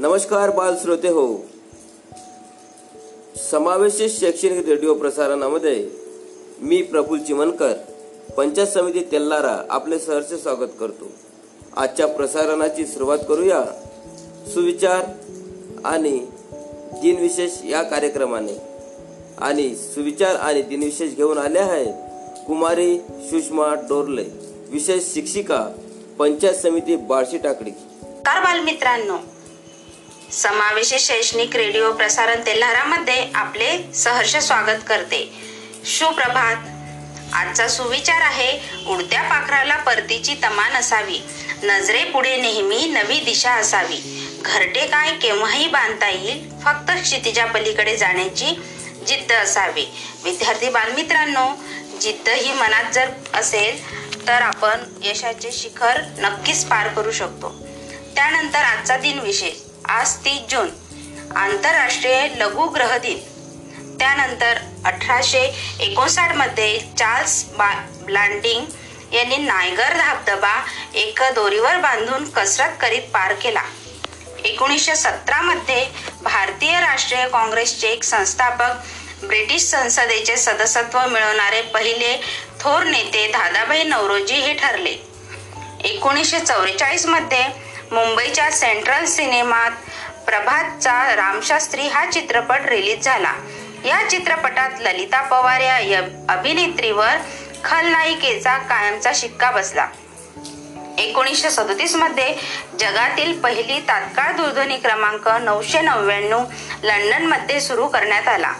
नमस्कार 0.00 0.50
बाल 0.50 0.76
श्रोते 0.82 1.08
हो. 1.08 1.36
समावेशित 3.50 4.10
शैक्षणिक 4.10 4.68
रेडिओ 4.68 4.94
प्रसारणामध्ये 4.94 5.90
मी 6.60 6.82
प्रफुल 6.82 7.18
चिमनकर 7.18 7.72
पंचायत 8.36 8.66
समिती 8.66 9.00
तेल्लारा 9.00 9.66
आपले 9.70 9.98
सहर्ष 9.98 10.32
स्वागत 10.34 10.68
करतो. 10.80 11.10
आजच्या 11.76 12.06
प्रसारणाची 12.06 12.86
सुरुवात 12.86 13.18
करूया. 13.28 13.64
सुविचार 14.54 15.04
आणि 15.84 16.26
दिनविशेष 17.02 17.52
या 17.64 17.82
कार्यक्रमाने. 17.82 18.56
आणि 19.38 19.76
सुविचार 19.76 20.34
आणि 20.34 20.62
दिनविशेष 20.62 21.14
घेऊन 21.14 21.38
आले 21.38 21.58
आहेत 21.58 21.94
कुमारी 22.46 22.98
सुषमा 22.98 23.74
डोरले 23.74 24.24
विशेष 24.68 25.04
शिक्षिका 25.14 25.66
पंचायत 26.18 26.54
समिती 26.54 26.96
बार्शी 26.96 27.38
टाकडी. 27.38 27.70
नमस्कार 27.70 28.40
बालमित्रांनो. 28.40 29.16
समावेशी 30.32 30.98
शैक्षणिक 30.98 31.56
रेडिओ 31.56 31.92
प्रसारण 31.92 32.40
तेल्हारामध्ये 32.46 33.30
आपले 33.34 33.92
सहर्ष 33.94 34.36
स्वागत 34.36 34.82
करते. 34.88 35.18
सुप्रभात. 35.84 36.56
आजचा 37.34 37.68
सुविचार 37.68 38.20
आहे 38.20 38.50
उडत्या 38.86 39.22
पाखराला 39.22 39.76
परतीची 39.76 40.34
तमान 40.34 40.72
असावी. 40.72 41.18
नजरे 41.62 42.04
पुढे 42.04 42.36
नेहमी 42.36 42.86
नवी 42.86 43.18
दिशा 43.20 43.52
असावी. 43.52 43.96
घरटे 44.44 44.86
काय 44.86 45.14
केव्हाही 45.14 45.66
बांधता 45.66 46.08
येईल 46.08 46.48
फक्त 46.62 46.90
क्षितिजा 47.02 47.46
पलीकडे 47.46 47.96
जाण्याची 47.96 48.46
जिद्द 49.06 49.32
असावी. 49.32 49.86
विद्यार्थी 50.24 50.68
बालमित्रांनो 50.68 51.48
जिद्द 52.00 52.28
ही 52.28 52.52
मनात 52.52 52.92
जर 52.92 53.10
असेल 53.34 53.82
तर 54.28 54.42
आपण 54.42 54.84
यशाचे 55.02 55.52
शिखर 55.52 56.00
नक्कीच 56.18 56.64
पार 56.64 56.88
करू 56.88 57.12
शकतो. 57.12 57.54
त्यानंतर 58.16 58.58
आजचा 58.58 58.96
दिन 58.96 59.18
विशेष 59.18 59.69
आज 59.90 60.14
तीस 60.24 60.40
जून 60.50 60.68
आंतरराष्ट्रीय 61.36 62.26
लघुग्रह 62.36 62.96
दिन. 62.98 63.18
त्यानंतर 63.98 64.58
अठराशे 64.84 65.40
एकोणसाठमध्ये 65.80 66.78
चार्ल्स 66.98 67.44
बा 67.58 67.70
ब्लांडिंग 68.02 68.64
यांनी 69.14 69.36
नायगर 69.36 69.96
धबधबा 69.96 70.52
एका 70.94 71.30
दोरीवर 71.30 71.76
बांधून 71.76 72.24
कसरत 72.30 72.76
करीत 72.80 73.08
पार 73.14 73.32
केला. 73.32 73.62
एकोणीसशे 74.44 74.94
सतरामध्ये 74.96 75.84
भारतीय 76.22 76.80
राष्ट्रीय 76.80 77.26
काँग्रेसचे 77.28 77.88
एक 77.88 78.04
संस्थापक 78.04 79.24
ब्रिटिश 79.24 79.62
संसदेचे 79.62 80.36
सदस्यत्व 80.36 81.06
मिळवणारे 81.06 81.62
पहिले 81.62 82.16
थोर 82.60 82.84
नेते 82.84 83.26
दादाभाई 83.26 83.82
नवरोजी 83.82 84.34
हे 84.34 84.54
ठरले. 84.54 84.94
एकोणीसशे 85.84 86.38
चौवेचाळीसमध्ये 86.38 87.42
मध्ये 87.42 87.69
मुंबईच्या 87.92 88.50
सेंट्रल 88.50 89.04
सिनेमात 89.04 89.70
प्रभातचा 90.26 91.16
रामशास्त्री 91.16 91.88
हा 91.88 92.10
चित्रपट 92.10 92.60
रिलीज 92.66 93.04
झाला. 93.04 93.32
या 93.84 94.08
चित्रपटात 94.10 94.70
ललिता 94.80 95.20
पवार 95.20 95.60
या 95.60 95.98
अभिनेत्रीवर 96.32 97.16
खलनायिकेचा 97.64 98.58
कायमचा 98.58 99.12
शिक्का 99.14 99.50
बसला. 99.50 99.86
एकोणीसशे 100.98 101.50
सदोतीसमध्ये 101.50 102.34
जगातील 102.80 103.40
पहिली 103.40 103.80
तात्काळ 103.80 104.32
दूरध्वनी 104.32 104.76
क्रमांक 104.76 105.28
नऊशे 105.28 105.80
नव्याण्णव 105.80 106.44
लंडनमध्ये 106.82 107.60
सुरू 107.60 107.88
करण्यात 107.88 108.28
आला. 108.28 108.52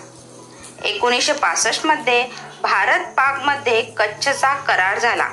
एकोणीसशे 0.84 1.32
पासष्टमध्ये 1.32 2.24
भारत 2.62 3.04
पाकमध्ये 3.16 3.82
कच्छचा 3.82 4.54
करार 4.54 4.98
झाला. 4.98 5.26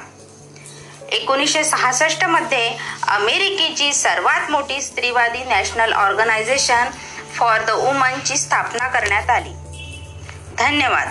एकोणीसशे 1.12 1.64
सहासष्टमध्ये 1.64 2.70
अमेरिकेची 3.08 3.94
सर्वात 3.94 4.52
मोठी 4.52 4.82
स्त्रीवादी 4.82 5.44
नॅशनल 5.44 5.94
ऑर्गनायझेशन 5.94 6.84
फॉर 7.36 7.66
द 7.68 7.70
वुमनची 7.70 8.38
स्थापना 8.38 8.88
करण्यात 8.88 9.30
आली. 9.30 9.54
धन्यवाद. 10.58 11.08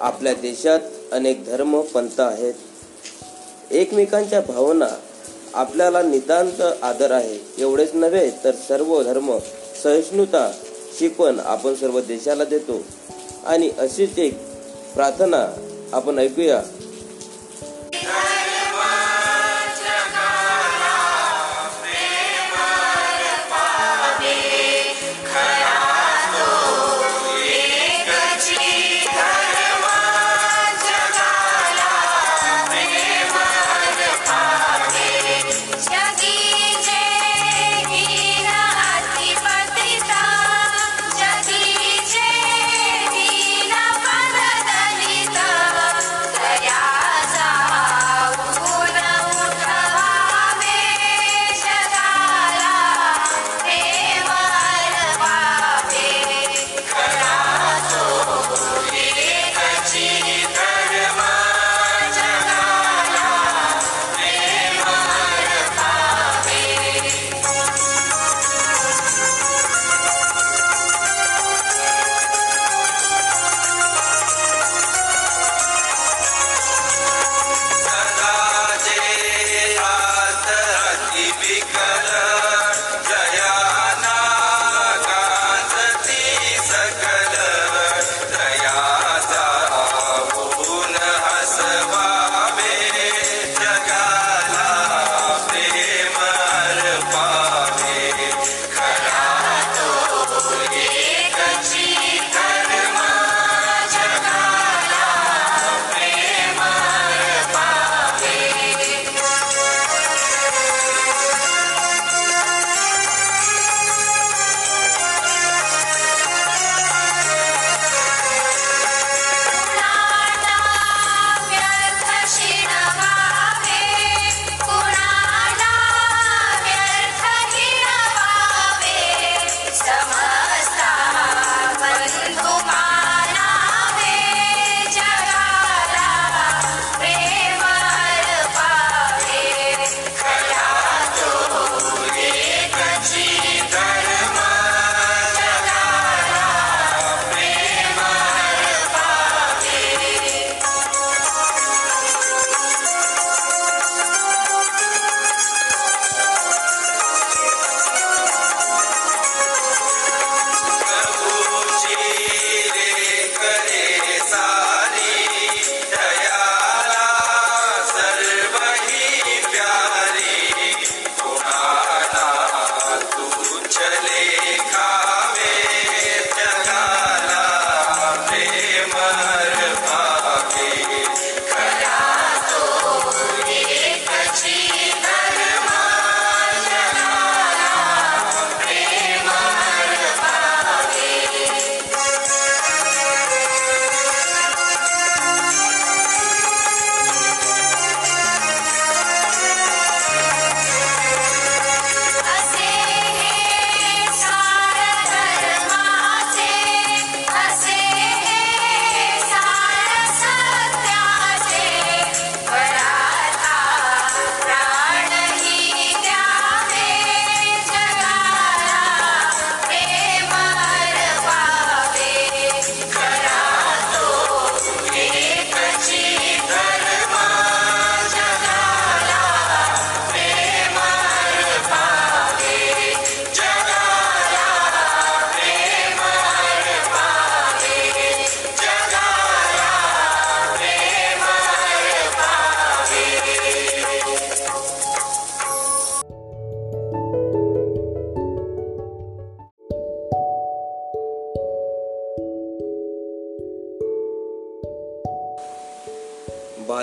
आपल्या 0.00 0.34
देशात 0.34 0.78
अनेक 1.12 1.46
धर्म 1.46 1.80
पंथ 1.80 2.20
आहेत. 2.20 2.54
एकमेकांच्या 3.70 4.40
भावना 4.40 4.86
आपल्याला 5.56 6.02
नितांत 6.02 6.60
आदर 6.82 7.10
आहे. 7.10 7.62
एवढेच 7.62 7.94
नव्हे 7.94 8.30
तर 8.44 8.50
सर्व 8.68 9.02
धर्म 9.02 9.38
सहिष्णुता 9.82 10.52
शिकवण 10.98 11.40
आपण 11.40 11.74
सर्व 11.74 12.00
देशाला 12.00 12.44
देतो. 12.44 12.82
आणि 13.46 13.70
अशीच 13.78 14.18
एक 14.18 14.38
प्रार्थना 14.94 15.46
आपण 15.92 16.18
ऐकूया. 16.18 16.62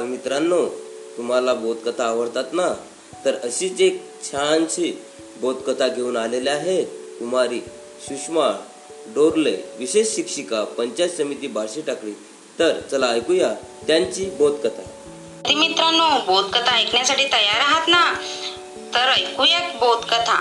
बालमित्रांनो 0.03 0.65
तुम्हाला 1.17 1.53
बोधकथा 1.53 2.05
आवडतात 2.05 2.43
ना? 2.53 2.73
तर 3.25 3.35
अशीच 3.43 3.81
एक 3.81 4.01
छानशी 4.23 5.01
बोधकथा 5.41 5.87
घेऊन 5.87 6.17
आलेले 6.17 6.49
आहेत 6.49 6.87
कुमारी 7.19 7.59
सुषमा 8.07 8.47
डोरले 9.07 9.55
विशेष 9.79 10.15
शिक्षिका 10.15 10.63
पंचायत 10.63 11.09
समिती 11.09 11.47
बार्शी 11.47 11.81
टाकळी 11.81 12.11
तर 12.59 12.79
चला 12.91 13.07
ऐकूया 13.07 13.49
त्यांची 13.87 14.25
बोधकथा. 14.25 14.83
मित्रांनो 15.55 16.09
बोधकथा 16.25 16.75
ऐकण्यासाठी 16.75 17.23
तयार 17.23 17.59
आहात 17.59 17.87
ना? 17.87 18.13
तर 18.93 19.09
ऐकूया 19.09 19.59
बोधकथा. 19.59 20.37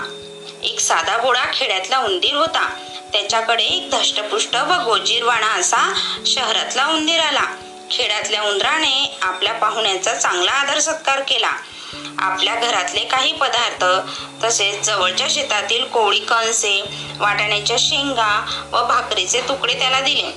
एक 0.63 0.79
साधा 0.79 1.17
बोडा 1.17 1.45
खेड्यातला 1.53 1.99
उंदीर 1.99 2.35
होता. 2.35 2.69
त्याच्याकडे 3.11 3.63
एक 3.63 3.89
धष्टपुष्ट 3.91 4.55
व 4.55 4.73
गोजीरवाणा 4.85 5.53
असा 5.53 5.93
शहरातला 6.25 6.87
उंदीर 6.87 7.19
आला. 7.19 7.62
खेड्यातल्या 7.91 8.41
उंदराने 8.43 9.17
आपल्या 9.21 9.53
पाहुण्यांचा 9.53 10.13
चांगला 10.15 10.51
आदर 10.51 10.79
सत्कार 10.79 11.21
केला. 11.21 11.51
आपल्या 12.19 12.55
घरातले 12.55 13.03
काही 13.03 13.31
पदार्थ 13.33 13.83
तसेच 14.43 14.85
जवळच्या 14.85 15.27
शेतातील 15.29 15.83
कोळी 15.83 16.19
कणसे 16.19 16.79
वाटाण्याच्या 17.17 17.77
शेंगा 17.79 18.31
व 18.71 18.85
भाकरीचे 18.87 19.41
तुकडे 19.41 19.73
त्याला 19.73 19.99
दिले. 19.99 20.31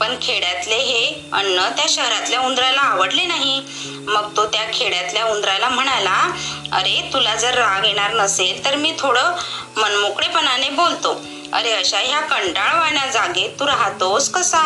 पण 0.00 0.16
खेड्यातले 0.22 0.76
हे 0.76 1.30
अन्न 1.32 1.68
त्या 1.76 1.86
शहरातल्या 1.88 2.40
उंदराला 2.40 2.80
आवडले 2.80 3.24
नाही. 3.24 3.60
मग 4.06 4.36
तो 4.36 4.46
त्या 4.46 4.64
खेड्यातल्या 4.74 5.24
उंदराला 5.24 5.68
म्हणाला 5.68 6.16
अरे 6.72 7.00
तुला 7.12 7.34
जर 7.34 7.54
राग 7.54 7.84
येणार 7.84 8.12
नसेल 8.12 8.64
तर 8.64 8.76
मी 8.76 8.92
थोडं 8.98 9.36
मनमोकळेपणाने 9.76 10.70
बोलतो. 10.70 11.20
अरे 11.52 11.72
अशा 11.72 11.98
ह्या 11.98 12.20
कंटाळवाण्या 12.20 13.06
जागेत 13.06 13.50
तू 13.60 13.66
राहतोस 13.66 14.28
कसा? 14.30 14.62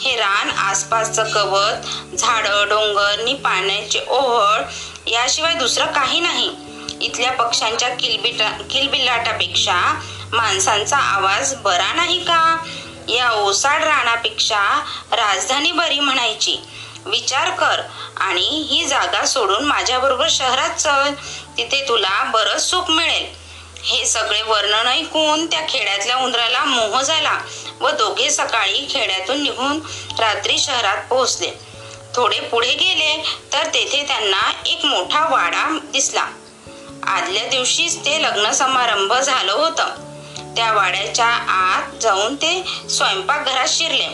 हे 0.00 0.16
रान 0.16 0.50
आसपासचं 0.50 1.24
गवत 1.34 1.86
झाडं 2.16 2.68
डोंगर 2.68 3.22
नि 3.24 3.34
पाण्याचे 3.34 4.00
ओहळ 4.08 4.62
याशिवाय 5.06 5.54
दुसरं 5.54 5.86
काही 5.86 6.20
नाही. 6.20 6.50
इथल्या 7.00 7.32
पक्ष्यांच्या 7.32 7.88
किलबिटा 7.88 8.48
किलबिलाटापेक्षा 8.70 10.02
माणसांचा 10.32 10.96
आवाज 10.96 11.54
बरा 11.54 11.92
नाही 11.92 12.24
का? 12.24 12.56
या 13.08 13.30
ओसाड 13.30 13.84
रानापेक्षा 13.84 14.84
राजधानी 15.12 15.72
बरी 15.72 16.00
म्हणायची. 16.00 16.58
विचार 17.06 17.50
कर 17.50 17.80
आणि 18.16 18.66
ही 18.70 18.84
जागा 18.84 19.26
सोडून 19.26 19.64
माझ्याबरोबर 19.64 20.26
शहरात 20.30 20.70
चल. 20.70 21.14
तिथे 21.56 21.88
तुला 21.88 22.24
बरंच 22.24 22.70
सुख 22.70 22.90
मिळेल. 22.90 23.45
हे 23.86 24.06
सगळे 24.06 24.42
वर्णन 24.42 24.86
ऐकून 24.86 25.46
त्या 25.46 25.60
खेड्यातल्या 25.68 26.16
उंदराला 26.16 26.64
मोह 26.64 27.02
झाला 27.02 27.38
व 27.80 27.90
दोघे 27.90 28.30
सकाळी 28.30 28.86
खेड्यातून 28.90 29.42
निघून 29.42 29.80
रात्री 30.18 30.58
शहरात 30.58 30.96
पोहोचले. 31.10 31.50
थोडे 32.14 32.40
पुढे 32.40 32.74
गेले 32.74 33.24
तर 33.52 33.66
तेथे 33.66 34.04
त्यांना 34.08 34.52
एक 34.66 34.84
मोठा 34.84 35.28
वाडा 35.28 35.78
दिसला. 35.82 36.26
आदल्या 37.02 37.46
दिवशीच 37.46 38.04
ते 38.04 38.22
लग्न 38.22 38.50
समारंभ 38.50 39.12
झालं 39.12 39.52
होतं. 39.52 39.88
त्या 40.56 40.72
वाड्याच्या 40.72 41.26
आत 41.48 41.96
जाऊन 42.02 42.34
ते 42.36 42.64
स्वयंपाकघरात 42.90 43.68
शिरले. 43.68 44.08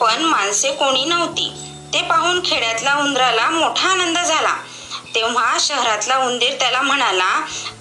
पण 0.00 0.22
माणसे 0.22 0.72
कोणी 0.72 1.04
नव्हती. 1.04 1.52
ते 1.92 2.02
पाहून 2.02 2.40
खेड्यातल्या 2.44 2.94
उंदराला 2.94 3.50
मोठा 3.50 3.88
आनंद 3.88 4.18
झाला. 4.18 4.56
तेव्हा 5.14 5.56
शहरातला 5.60 6.16
उंदीर 6.18 6.54
त्याला 6.60 6.80
म्हणाला 6.82 7.30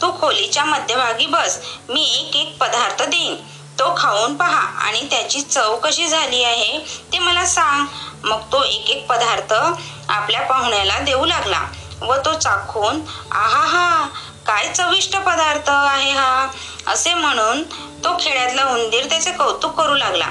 तू 0.02 0.12
खोलीच्या 0.20 0.66
मध्यभागी 0.66 1.26
बस 1.26 1.60
मी 1.90 2.04
एक 2.20 2.36
एक 2.36 2.58
पदार्थ 2.58 3.04
देईन. 3.04 3.36
तो 3.80 3.94
खाऊन 3.98 4.36
पहा 4.36 4.60
आणि 4.82 5.02
त्याची 5.12 5.42
चव 5.42 5.76
कशी 5.76 6.06
झाली 6.08 6.44
आहे 6.44 6.78
ते 7.14 7.20
मला 7.20 7.46
सांग. 7.46 7.86
मग 8.24 8.42
तो 8.52 8.64
एक 8.64 8.90
एक 8.90 9.06
पदार्थ 9.08 9.54
आपल्या 9.54 10.42
पाहुण्याला 10.42 11.00
देऊ 11.00 11.26
लागला 11.26 11.60
व 12.02 12.16
तो 12.16 12.34
चाखून 12.34 13.02
आहा 13.32 13.66
हा 13.68 14.08
काय 14.48 14.68
चविष्ट 14.74 15.16
पदार्थ 15.18 15.70
आहे 15.70 16.12
हा 16.12 16.48
असे 16.88 17.14
म्हणून 17.14 17.64
तो 18.04 18.16
खेड्यातला 18.20 18.66
उंदीर 18.66 19.06
त्याचे 19.10 19.32
कौतुक 19.32 19.74
करू 19.74 19.96
लागला. 19.96 20.28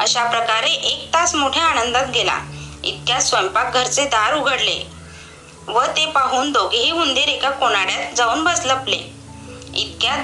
अशा 0.00 0.24
प्रकारे 0.24 0.70
एक 0.70 1.12
तास 1.14 1.34
मोठ्या 1.34 1.64
आनंदात 1.64 2.06
गेला. 2.14 2.38
इतक्या 2.84 3.20
स्वयंपाकघरचे 3.20 4.04
दार 4.04 4.34
उघडले. 4.34 4.82
व 5.68 5.84
ते 5.86 6.06
पाहून 6.06 6.52
दोघेही 6.52 6.90
उंदीर 6.90 7.28
एका 7.28 7.50
कोनाड्यात 7.50 8.14
जाऊन 8.16 8.44
बस 8.44 8.62
लपले 8.64 9.12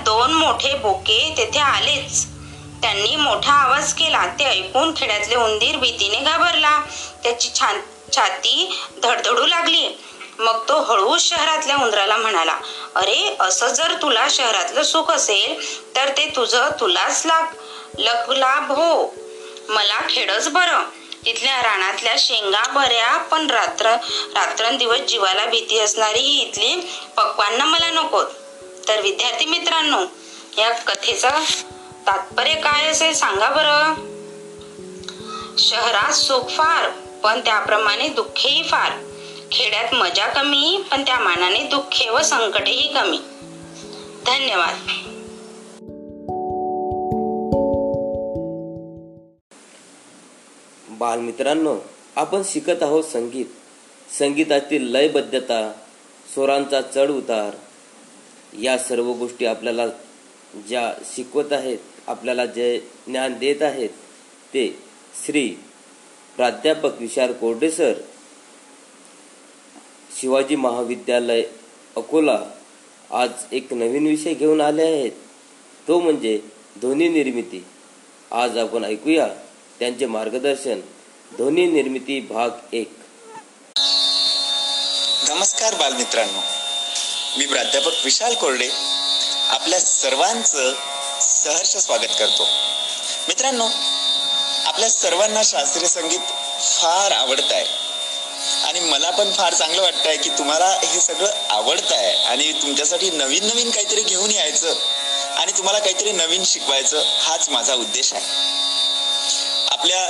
दोन 0.04 0.32
मोठे 0.32 0.74
बोके 0.74 1.34
तेथे 1.36 1.58
आलेच. 1.58 2.26
त्यांनी 2.82 3.16
मोठा 3.16 3.52
आवाज 3.52 3.92
केला. 3.92 4.24
ते 4.38 4.44
ऐकून 4.44 4.92
खेड्यातले 4.96 5.36
उंदीर 5.36 5.76
भीतीने 5.76 6.18
घाबरला. 6.18 6.78
त्याची 7.22 7.48
छा 7.54 7.72
छाती 8.12 8.76
धडधडू 9.02 9.46
लागली. 9.46 9.88
मग 10.38 10.68
तो 10.68 10.80
हळूच 10.80 11.22
शहरातल्या 11.22 11.76
उंदराला 11.76 12.16
म्हणाला 12.16 12.58
अरे 12.94 13.36
असं 13.40 13.68
जर 13.68 13.94
तुला 14.02 14.26
शहरातलं 14.30 14.82
सुख 14.82 15.10
असेल 15.10 15.56
तर 15.96 16.08
ते 16.08 16.26
तुझं 16.36 16.68
तुलाच 16.80 17.26
लाभ 17.26 17.54
लग 17.98 18.32
लाभ 18.32 18.70
हो. 18.72 19.14
मला 19.68 20.00
खेडच 20.08 20.48
बरं. 20.48 20.84
तिथल्या 21.28 21.62
रानातल्या 21.62 22.14
शेंगा 22.18 22.72
बऱ्या 22.72 23.16
पण 23.16 23.50
रात्र 23.50 23.86
रात्रंदिवस 24.34 24.98
जीवाला 24.98 25.44
भीती 25.44 25.78
असणारी 25.78 26.18
ही 26.18 26.40
इथली 26.40 26.76
पक्वान्न 27.16 27.62
मला 27.62 27.90
नकोत 27.90 28.26
तर 28.88 29.00
विद्यार्थी 29.00 29.44
मित्रांनो 29.44 29.98
या 30.58 30.70
कथेचं 30.70 31.28
तात्पर्य 32.06 32.54
काय 32.54 32.86
असेल 32.86 33.14
सांगा 33.14 33.50
बरं. 33.50 33.94
शहरात 35.58 36.12
सुख 36.12 36.48
फार 36.48 36.90
पण 37.22 37.40
त्याप्रमाणे 37.40 38.08
दुःखेही 38.08 38.62
फार. 38.62 38.92
खेड्यात 39.52 39.94
मजा 39.94 40.26
कमी 40.26 40.82
पण 40.90 41.02
त्या 41.02 41.18
मानाने 41.18 41.62
दुःखे 41.62 42.10
व 42.10 42.22
संकटेही 42.22 42.88
कमी. 42.88 43.18
धन्यवाद. 44.26 44.84
बालमित्रांनो 50.98 51.78
आपण 52.16 52.42
शिकत 52.44 52.82
आहोत 52.82 53.04
संगीत. 53.04 53.46
संगीतातील 54.18 54.90
लयबद्धता 54.90 55.72
स्वरांचा 56.34 56.80
चढ 56.80 57.10
उतार 57.10 57.56
या 58.60 58.78
सर्व 58.78 59.12
गोष्टी 59.12 59.46
आपल्याला 59.46 59.86
ज्या 60.68 60.92
शिकवत 61.14 61.52
आहेत 61.52 61.78
आपल्याला 62.06 62.46
जे 62.46 62.80
ज्ञान 63.06 63.38
देत 63.38 63.62
आहेत 63.62 63.88
ते 64.54 64.78
श्री 65.26 65.48
प्राध्यापक 66.36 67.00
विशाल 67.00 67.32
कोरडे 67.32 67.70
सर 67.70 67.92
शिवाजी 70.20 70.56
महाविद्यालय 70.56 71.42
अकोला 71.96 72.44
आज 73.10 73.30
एक 73.52 73.72
नवीन 73.72 74.06
विषय 74.06 74.34
घेऊन 74.34 74.60
आले 74.60 74.82
आहेत. 74.82 75.12
तो 75.88 76.00
म्हणजे 76.00 76.40
ध्वनी 76.80 77.08
निर्मिती. 77.08 77.64
आज 78.30 78.58
आपण 78.58 78.84
ऐकूया. 78.84 79.28
त्यांचे 79.80 80.06
मार्गदर्शन 80.06 80.80
ध्वनी 81.32 81.66
निर्मिती 81.66 82.20
भाग 82.20 82.74
एक. 82.74 82.92
नमस्कार 85.28 85.74
बालमित्रांनो. 85.74 86.40
मी 87.38 87.46
प्राध्यापक 87.46 88.04
विशाल 88.04 88.34
कोरडे 88.34 88.68
आपल्या 89.48 89.80
सर्वांचं 89.80 90.72
सहर्ष 91.20 91.76
स्वागत 91.76 92.18
करतो. 92.18 92.46
मित्रांनो 93.28 93.68
आपल्या 94.66 94.90
सर्वांना 94.90 95.42
शास्त्रीय 95.44 95.88
संगीत 95.88 96.34
फार 96.60 97.12
आवडत 97.12 97.52
आहे 97.52 97.64
आणि 98.66 98.80
मला 98.80 99.10
पण 99.10 99.32
फार 99.32 99.54
चांगलं 99.54 99.82
वाटतंय 99.82 100.16
की 100.16 100.30
तुम्हाला 100.30 100.78
हे 100.84 101.00
सगळं 101.00 101.32
आवडत 101.50 101.92
आहे 101.92 102.14
आणि 102.24 102.52
तुमच्यासाठी 102.52 103.10
नवीन 103.10 103.44
नवीन 103.44 103.70
काहीतरी 103.70 104.02
घेऊन 104.02 104.30
यायचं 104.30 104.74
आणि 105.36 105.52
तुम्हाला 105.52 105.78
काहीतरी 105.78 106.12
नवीन 106.12 106.44
शिकवायचं 106.44 107.02
हाच 107.18 107.48
माझा 107.48 107.74
उद्देश 107.74 108.12
आहे. 108.14 108.57
आपल्या 109.78 110.08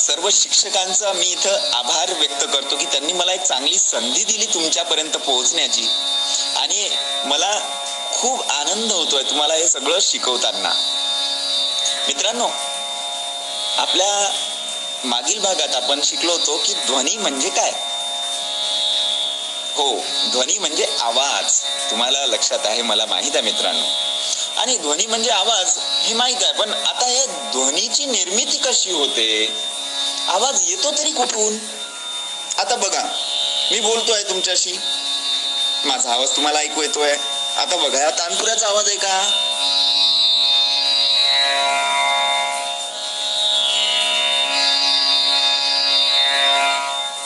सर्व 0.00 0.28
शिक्षकांचा 0.32 1.12
मी 1.12 1.26
इथं 1.26 1.70
आभार 1.72 2.12
व्यक्त 2.12 2.44
करतो 2.44 2.76
की 2.76 2.84
त्यांनी 2.84 3.12
मला 3.12 3.32
एक 3.32 3.42
चांगली 3.42 3.78
संधी 3.78 4.24
दिली 4.24 4.46
तुमच्यापर्यंत 4.46 5.10
पोहोचण्याची. 5.10 5.88
आणि 6.56 6.90
मला 7.24 7.60
खूप 8.12 8.50
आनंद 8.50 8.92
होतोय 8.92 9.22
तुम्हाला 9.22 9.54
हे 9.54 9.68
सगळं 9.68 9.98
शिकवताना. 10.00 10.68
मित्रांनो 12.06 12.48
आपल्या 13.76 14.32
मागील 15.04 15.40
भागात 15.40 15.74
आपण 15.74 16.00
शिकलो 16.04 16.32
होतो 16.32 16.56
की 16.56 16.74
ध्वनी 16.74 17.16
म्हणजे 17.16 17.50
काय? 17.50 17.72
हो 19.74 20.04
ध्वनी 20.30 20.58
म्हणजे 20.58 20.86
आवाज. 21.00 21.60
तुम्हाला 21.90 22.26
लक्षात 22.26 22.58
आहे 22.64 22.82
मला 22.82 23.06
माहीत 23.06 23.32
आहे 23.34 23.42
मित्रांनो. 23.42 24.11
आणि 24.62 24.76
ध्वनी 24.76 25.06
म्हणजे 25.06 25.30
आवाज 25.30 25.78
हे 26.02 26.14
माहीत 26.14 26.42
आहे 26.42 26.52
पण 26.52 26.72
आता 26.72 27.08
या 27.08 27.24
ध्वनीची 27.52 28.04
निर्मिती 28.06 28.58
कशी 28.58 28.92
होते? 28.92 29.54
आवाज 30.28 30.60
येतो 30.70 30.90
तरी 30.90 31.10
कुठून? 31.10 31.58
आता 32.58 32.76
बघा 32.76 33.02
मी 33.70 33.80
बोलतोय 33.80 34.22
तुमच्याशी. 34.22 34.72
माझा 35.84 36.12
आवाज 36.12 36.36
तुम्हाला 36.36 36.58
ऐकू 36.58 36.82
येतोय. 36.82 37.16
आता 37.56 37.76
बघा 37.76 37.98
या 37.98 38.10
तानपुऱ्याचा 38.10 38.66
आवाज 38.66 38.88
आहे 38.88 38.96
का? 38.96 39.22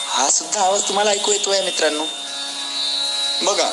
हा 0.06 0.30
सुद्धा 0.30 0.60
आवाज 0.60 0.88
तुम्हाला 0.88 1.10
ऐकू 1.10 1.32
येतोय 1.32 1.60
मित्रांनो. 1.60 2.04
बघा 3.42 3.70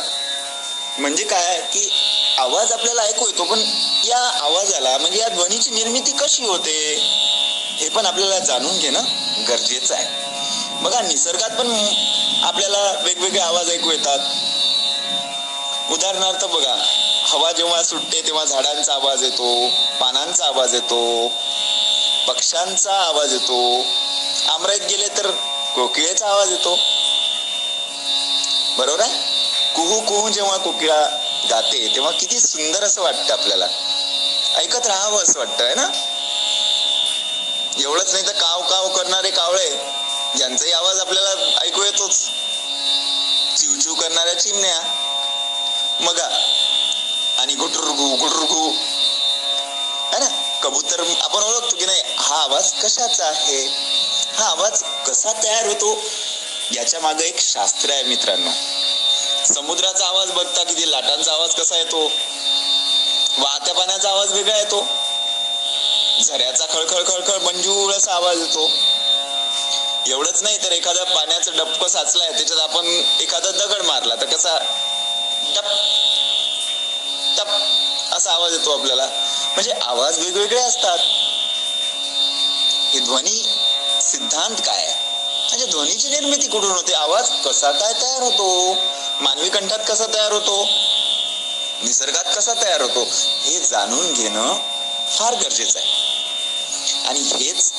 म्हणजे 0.97 1.23
काय 1.23 1.61
की 1.73 1.89
आवाज 2.43 2.71
आपल्याला 2.71 3.01
ऐकू 3.01 3.25
येतो 3.27 3.43
पण 3.43 3.59
या 4.05 4.17
आवाजाला 4.43 4.97
म्हणजे 4.97 5.19
या 5.19 5.27
ध्वनीची 5.27 5.69
निर्मिती 5.69 6.11
कशी 6.11 6.45
होते 6.45 6.73
हे 7.79 7.89
पण 7.89 8.05
आपल्याला 8.05 8.39
जाणून 8.39 8.77
घेणं 8.79 9.03
गरजेचं 9.47 9.93
आहे. 9.95 10.05
बघा 10.81 11.01
निसर्गात 11.01 11.49
पण 11.49 11.71
आपल्याला 12.43 12.81
वेगवेगळे 13.03 13.39
आवाज 13.39 13.69
ऐकू 13.71 13.91
येतात. 13.91 14.19
उदाहरणार्थ 15.91 16.45
बघा 16.45 16.75
हवा 17.25 17.51
जेव्हा 17.51 17.81
सुटते 17.83 18.21
तेव्हा 18.21 18.45
झाडांचा 18.45 18.93
आवाज 18.93 19.23
येतो 19.23 19.67
पानांचा 19.99 20.45
आवाज 20.45 20.73
येतो 20.73 21.31
पक्ष्यांचा 22.27 22.93
आवाज 22.93 23.33
येतो 23.33 23.59
आमराईत 24.49 24.81
गेले 24.89 25.07
तर 25.07 25.29
कोकिळेचा 25.75 26.27
आवाज 26.27 26.51
येतो. 26.51 26.77
बरोबर 28.77 29.01
आहे? 29.01 29.13
कुहू 29.75 29.99
कुहू 29.99 30.29
जेव्हा 30.29 30.57
कोकिळा 30.57 31.05
गाते 31.49 31.91
तेव्हा 31.95 32.11
किती 32.11 32.39
सुंदर 32.39 32.83
असं 32.83 33.01
वाटतं 33.01 33.33
आपल्याला. 33.33 33.67
ऐकत 34.57 34.87
राहावं 34.87 35.23
असं 35.23 35.39
वाटतं 35.39 35.65
आहे 35.65 35.75
ना? 35.75 35.89
एवढंच 37.79 38.11
नाही 38.11 38.27
तर 38.27 38.31
काव 38.31 38.61
काव 38.61 38.87
करणारे 38.87 39.31
कावळे 39.31 39.69
यांचाही 40.39 40.71
आवाज 40.71 40.99
आपल्याला 40.99 41.59
ऐकू 41.61 41.83
येतोच. 41.83 42.29
चिवचिव 43.57 43.93
करणाऱ्या 43.93 44.39
चिमण्या. 44.39 44.81
मगा. 45.99 46.29
आणि 47.37 47.55
गुटुरगु 47.55 48.15
गुटुरगु. 48.15 48.69
है 50.13 50.19
ना? 50.19 50.59
कबूतर 50.63 51.13
आपण 51.21 51.43
ओळखतो 51.43 51.75
की 51.75 51.85
नाही 51.85 52.01
हा 52.17 52.35
आवाज 52.35 52.71
कशाचा 52.73 53.25
आहे? 53.25 53.67
हा 54.35 54.45
आवाज 54.45 54.83
कसा 55.07 55.31
तयार 55.43 55.65
होतो? 55.65 56.01
याच्या 56.71 56.99
मागे 56.99 57.25
एक 57.25 57.39
शास्त्र 57.39 57.89
आहे 57.89 58.03
मित्रांनो. 58.03 58.72
समुद्राचा 59.47 60.05
आवाज 60.05 60.31
बघता 60.31 60.63
किती 60.63 60.91
लाटांचा 60.91 61.31
आवाज 61.31 61.55
कसा 61.55 61.77
येतो? 61.77 62.11
वाहत्या 63.37 63.73
पाण्याचा 63.73 64.09
आवाज 64.09 64.31
वेगळा 64.33 64.57
येतो. 64.57 64.87
झऱ्याचा 66.23 66.65
खळखळ 66.65 67.03
खळखळ 67.03 67.37
मंजूळ 67.37 67.93
असा 67.93 68.13
आवाज 68.13 68.39
येतो. 68.39 68.69
एवढंच 70.07 70.43
नाही 70.43 70.57
तर 70.63 70.71
एखादा 70.71 71.03
पाण्याचं 71.03 71.57
डबकं 71.57 71.87
साचलाय 71.87 72.31
त्याच्यात 72.31 72.59
आपण 72.59 72.87
एखादा 73.21 73.51
दगड 73.51 73.81
मारला 73.81 74.15
तर 74.15 74.25
कसा 74.25 74.57
टप 75.55 75.67
टप 77.37 77.47
असा 78.13 78.31
आवाज 78.31 78.53
येतो 78.53 78.77
आपल्याला. 78.79 79.05
म्हणजे 79.53 79.71
आवाज 79.71 80.19
वेगवेगळे 80.19 80.61
असतात. 80.61 80.97
हे 82.93 82.99
ध्वनी 82.99 83.43
सिद्धांत 84.01 84.55
काय 84.65 84.85
म्हणजे 84.85 85.65
ध्वनीची 85.65 86.09
निर्मिती 86.09 86.47
कुठून 86.47 86.71
होते? 86.71 86.93
आवाज 86.93 87.29
कसा 87.45 87.71
काय 87.71 87.93
तयार 87.93 88.21
होतो? 88.21 88.75
मानवी 89.21 89.49
कंठात 89.49 89.79
कसा 89.87 90.05
तयार 90.05 90.31
होतो? 90.31 90.67
निसर्गात 91.83 92.23
कसा 92.37 92.53
तयार 92.53 92.81
होतो? 92.81 93.07
हे 93.43 93.59
जाणून 93.59 94.13
घेणं 94.13 94.55
फार 95.09 95.33
गरजेचं 95.33 95.79
आहे. 95.79 95.89
आणि 97.07 97.19
हेच 97.19 97.71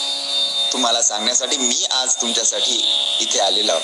तुम्हाला 0.72 1.02
सांगण्यासाठी 1.02 1.56
मी 1.56 1.84
आज 1.90 2.14
तुमच्यासाठी 2.14 2.92
इथे 3.20 3.40
आलेलो 3.40 3.72
आहोत. 3.72 3.82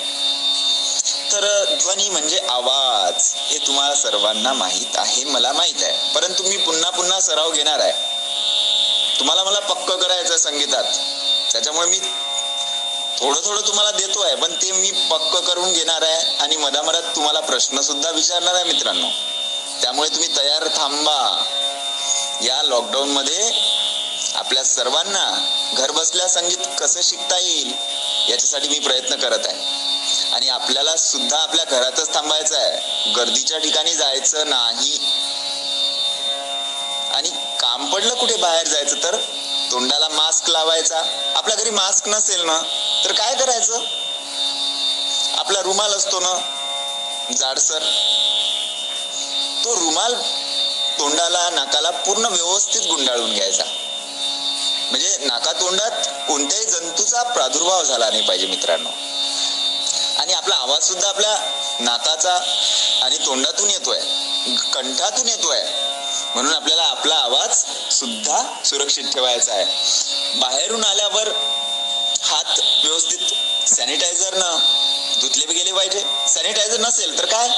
तर 1.31 1.65
ध्वनी 1.81 2.09
म्हणजे 2.09 2.39
आवाज 2.49 3.33
हे 3.35 3.57
तुम्हाला 3.67 3.95
सर्वांना 3.95 4.53
माहीत 4.53 4.97
आहे 4.97 5.23
मला 5.23 5.53
माहीत 5.53 5.83
आहे. 5.83 6.13
परंतु 6.13 6.43
मी 6.43 6.57
पुन्हा 6.57 6.89
पुन्हा 6.89 7.19
सराव 7.19 7.51
घेणार 7.51 7.79
आहे. 7.79 7.93
तुम्हाला 9.19 9.43
मला 9.43 9.59
पक्क 9.59 9.91
करायचं 9.91 10.37
संगीतात. 10.37 10.83
त्याच्यामुळे 11.51 11.87
मी 11.87 11.99
थोडं 13.21 13.41
थोडं 13.45 13.61
तुम्हाला 13.67 13.91
देतो 13.91 14.21
आहे 14.21 14.35
पण 14.35 14.53
ते 14.53 14.71
मी 14.71 14.91
पक्क 14.91 15.37
करून 15.37 15.73
घेणार 15.73 16.01
आहे 16.01 16.37
आणि 16.37 16.55
मधामधात 16.55 17.03
तुम्हाला 17.15 17.39
प्रश्न 17.39 17.81
सुद्धा 17.81 18.09
विचारणार 18.09 18.53
आहे 18.53 18.63
मित्रांनो. 18.63 19.07
त्यामुळे 19.81 20.09
तुम्ही 20.09 20.27
तयार 20.37 20.67
थांबा. 20.77 21.45
या 22.41 22.63
लॉकडाऊन 22.63 23.09
मध्ये 23.09 23.51
आपल्या 24.35 24.63
सर्वांना 24.63 25.45
घर 25.77 25.91
बसल्या 25.91 26.27
संगीत 26.27 26.67
कसं 26.79 27.01
शिकता 27.03 27.37
येईल 27.39 27.73
याच्यासाठी 28.29 28.67
मी 28.67 28.79
प्रयत्न 28.79 29.15
करत 29.15 29.47
आहे. 29.47 29.81
आणि 30.35 30.49
आपल्याला 30.49 30.95
सुद्धा 30.95 31.37
आपल्या 31.37 31.65
घरातच 31.65 32.13
थांबायचं 32.13 32.57
आहे. 32.57 33.11
गर्दीच्या 33.11 33.57
ठिकाणी 33.57 33.93
जायचं 33.93 34.49
नाही. 34.49 34.97
आणि 37.13 37.29
काम 37.59 37.93
पडलं 37.93 38.13
कुठे 38.13 38.35
बाहेर 38.35 38.67
जायचं 38.67 38.95
तर? 39.03 39.17
तोंडाला 39.71 40.07
मास्क 40.07 40.49
लावायचा. 40.49 41.01
आपल्या 41.35 41.55
घरी 41.57 41.69
मास्क 41.69 42.07
नसेल 42.07 42.41
ना 42.45 42.61
तर 43.05 43.11
काय 43.11 43.35
करायचं? 43.35 43.83
आपला 45.37 45.61
रुमाल 45.61 45.93
असतो 45.93 46.19
ना 46.19 46.33
जाडसर. 47.37 47.83
तो 49.65 49.75
रुमाल 49.75 50.13
तोंडाला 50.99 51.49
नाकाला 51.49 51.89
पूर्ण 51.89 52.25
व्यवस्थित 52.25 52.81
गुंडाळून 52.81 53.33
घ्यायचा. 53.33 53.63
म्हणजे 54.91 55.17
नाका 55.25 55.51
तोंडात 55.51 56.07
कोणत्याही 56.27 56.65
जंतूचा 56.65 57.23
प्रादुर्भाव 57.23 57.83
झाला 57.83 58.09
नाही 58.09 58.21
पाहिजे 58.21 58.47
मित्रांनो. 58.47 58.89
आणि 60.17 60.33
आपला 60.33 60.55
आवाज 60.55 60.83
सुद्धा 60.83 61.07
आपल्या 61.09 61.35
नाकाचा 61.79 62.33
आणि 63.01 63.17
तोंडातून 63.17 63.69
येतोय 63.69 63.99
कंठातून 64.73 65.27
येतोय. 65.29 65.63
म्हणून 66.35 66.53
आपल्याला 66.53 66.83
आपला 66.83 67.15
आवाज 67.15 67.63
सुद्धा 68.01 68.63
सुरक्षित 68.65 69.03
ठेवायचा 69.13 69.53
आहे. 69.53 69.65
बाहेरून 70.39 70.83
आल्यावर 70.83 71.27
हात 72.21 72.59
व्यवस्थित 72.83 73.19
सॅनिटायझर 73.69 74.33
न 74.33 74.59
धुतले 75.21 75.45
बी 75.45 75.53
गेले 75.53 75.71
पाहिजे. 75.71 76.03
सॅनिटायझर 76.27 76.79
नसेल 76.79 77.17
तर 77.19 77.25
काय? 77.25 77.49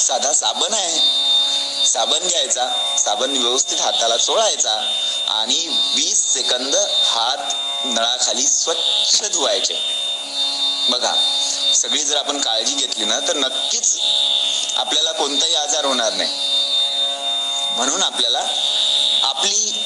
साधा 0.00 0.32
साबण 0.32 0.74
आहे. 0.74 0.98
साबण 1.86 2.28
घ्यायचा. 2.28 2.94
साबण 2.98 3.36
व्यवस्थित 3.36 3.80
हाताला 3.80 4.16
चोळायचा 4.16 4.90
आणि 5.28 5.66
वीस 5.94 6.34
सेकंद 6.34 6.76
हात 7.04 7.54
नळाखाली 7.84 8.42
स्वच्छ 8.42 9.22
धुवायचे. 9.22 9.74
बघा 10.90 11.12
सगळी 11.74 12.04
जर 12.04 12.16
आपण 12.16 12.40
काळजी 12.40 12.74
घेतली 12.74 13.04
ना 13.04 13.20
तर 13.20 13.36
नक्कीच 13.36 13.98
आपल्याला 14.76 15.12
कोणताही 15.12 15.54
आजार 15.54 15.84
होणार 15.84 16.12
नाही. 16.12 16.30
म्हणून 17.76 18.02
आपल्याला 18.02 18.40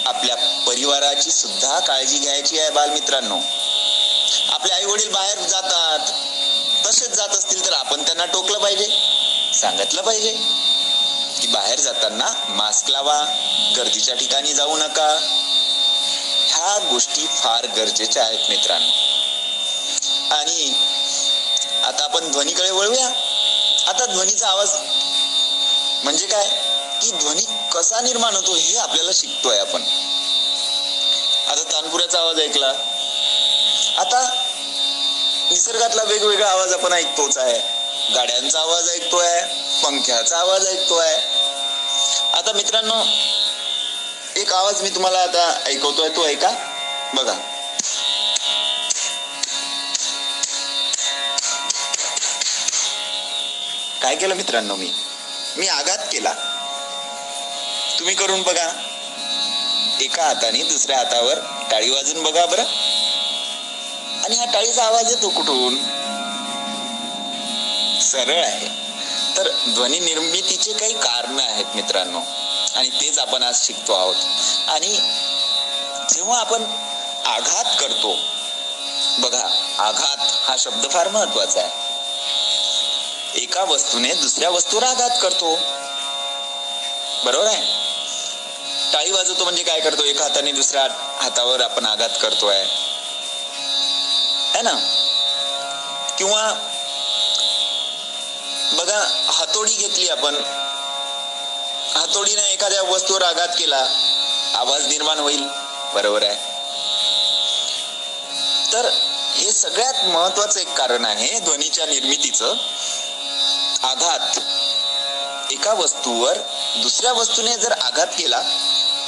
आपल्या 0.06 0.36
परिवाराची 0.66 1.30
सुद्धा 1.30 1.78
काळजी 1.78 2.18
घ्यायची 2.18 2.58
आहे 2.58 2.70
बालमित्रांनो. 2.70 3.38
आपले 4.48 4.72
आई 4.72 4.84
वडील 4.84 5.08
बाहेर 5.08 5.38
जातात 5.38 5.98
तसेच 6.86 7.08
जात 7.08 7.28
असतील 7.28 7.66
तर 7.66 7.72
आपण 7.72 8.02
त्यांना 8.02 8.24
टोकलं 8.24 8.58
पाहिजे 8.58 8.88
सांगितलं 9.54 10.02
पाहिजे. 10.02 10.32
की 11.40 11.46
बाहेर 11.46 11.80
जाताना 11.80 12.32
मास्क 12.48 12.90
लावा 12.90 13.24
गर्दीच्या 13.76 14.14
ठिकाणी 14.14 14.52
जाऊ 14.52 14.76
नका. 14.76 15.18
ह्या 16.48 16.78
गोष्टी 16.90 17.26
फार 17.26 17.66
गरजेच्या 17.66 18.24
आहेत 18.24 18.48
मित्रांनो. 18.48 18.90
आणि 20.34 20.72
आता 21.84 22.04
आपण 22.04 22.30
ध्वनीकडे 22.30 22.70
वळूया. 22.70 23.08
आता 23.86 24.06
ध्वनीचा 24.06 24.48
आवाज 24.48 24.74
म्हणजे 26.04 26.26
काय? 26.26 26.50
की 27.02 27.10
ध्वनी 27.10 27.46
कसा 27.74 28.00
निर्माण 28.00 28.34
होतो 28.34 28.54
हे 28.54 28.78
आपल्याला 28.78 29.10
शिकतोय 29.14 29.58
आपण. 29.58 29.82
आता 31.48 31.62
तानपुराचा 31.72 32.18
आवाज 32.18 32.40
ऐकला. 32.40 32.72
आता 33.98 34.30
निसर्गातला 35.50 36.02
वेगवेगळा 36.02 36.50
आवाज 36.50 36.72
आपण 36.72 36.92
ऐकतोच 36.92 37.38
आहे. 37.38 37.58
गाड्यांचा 38.14 38.60
आवाज 38.60 38.90
ऐकतोय 38.90 39.42
पंख्याचा 39.82 40.38
आवाज 40.38 40.68
ऐकतोय. 40.68 41.14
आता 42.32 42.52
मित्रांनो 42.52 43.02
एक 44.36 44.52
आवाज 44.52 44.82
मी 44.82 44.90
तुम्हाला 44.90 45.18
आता 45.18 45.60
ऐकवतोय 45.66 46.08
तो 46.08 46.26
ऐका. 46.26 46.50
बघा. 47.14 47.34
काय 54.02 54.16
केलं 54.16 54.34
मित्रांनो 54.34 54.76
मी? 54.76 54.92
मी 55.56 55.68
आघात 55.68 55.98
केला. 55.98 56.51
तुम्ही 58.02 58.16
करून 58.16 58.42
बघा. 58.42 58.72
एका 60.00 60.24
हाताने 60.24 60.62
दुसऱ्या 60.62 60.96
हातावर 60.96 61.38
टाळी 61.70 61.90
वाजून 61.90 62.22
बघा 62.22 62.46
बरं. 62.46 62.64
आणि 64.24 64.36
हा 64.36 64.44
टाळीचा 64.44 64.84
आवाज 64.84 65.10
येतो 65.10 65.28
कुठून? 65.28 65.76
सरळ 68.00 68.44
आहे. 68.44 68.68
तर 69.36 69.50
ध्वनी 69.74 69.98
निर्मितीचे 69.98 70.72
काही 70.72 70.94
कारण 70.94 71.40
आहेत 71.40 71.64
मित्रांनो. 71.74 72.20
आणि 72.74 72.88
तेच 72.88 73.18
आपण 73.18 73.42
आज 73.42 73.66
शिकतो 73.66 73.92
आहोत. 73.92 74.16
आणि 74.68 74.96
जेव्हा 76.14 76.40
आपण 76.40 76.64
आघात 77.26 77.80
करतो 77.80 78.16
बघा 79.18 79.74
आघात 79.78 80.16
हा 80.20 80.56
शब्द 80.58 80.90
फार 80.90 81.08
महत्त्वाचा 81.08 81.60
आहे. 81.60 81.70
एका 83.40 83.64
वस्तूने 83.64 84.14
दुसऱ्या 84.14 84.50
वस्तूवर 84.50 84.82
आघात 84.82 85.10
करतो. 85.22 85.56
बरोबर 87.24 87.46
आहे? 87.46 87.71
टाळी 88.92 89.10
वाजवतो 89.10 89.44
म्हणजे 89.44 89.62
काय 89.62 89.80
करतो? 89.80 90.04
एका 90.04 90.22
हाताने 90.22 90.52
दुसऱ्या 90.52 90.82
हातावर 91.22 91.60
आपण 91.60 91.86
आघात 91.86 92.08
करतोय. 92.22 92.64
है 94.54 94.62
ना? 94.62 94.74
किंवा 96.18 96.52
बघा 98.72 99.28
हातोडी 99.32 99.74
घेतली 99.74 100.08
आपण. 100.08 100.34
हातोडीने 101.94 102.42
एखाद्या 102.42 102.82
वस्तूवर 102.82 103.22
आघात 103.22 103.48
केला 103.48 103.88
आवाज 104.54 104.86
निर्माण 104.86 105.18
होईल. 105.18 105.42
बरोबर 105.94 106.22
आहे. 106.22 106.36
तर 108.72 108.88
हे 109.34 109.52
सगळ्यात 109.52 110.04
महत्वाचं 110.04 110.60
एक 110.60 110.74
कारण 110.74 111.04
आहे 111.04 111.38
ध्वनीच्या 111.38 111.86
निर्मितीचं. 111.86 112.54
आघात 113.82 114.38
एका 115.52 115.72
वस्तूवर 115.72 116.36
दुसऱ्या 116.76 117.12
वस्तूने 117.12 117.56
जर 117.56 117.72
आघात 117.72 118.06
केला 118.06 118.42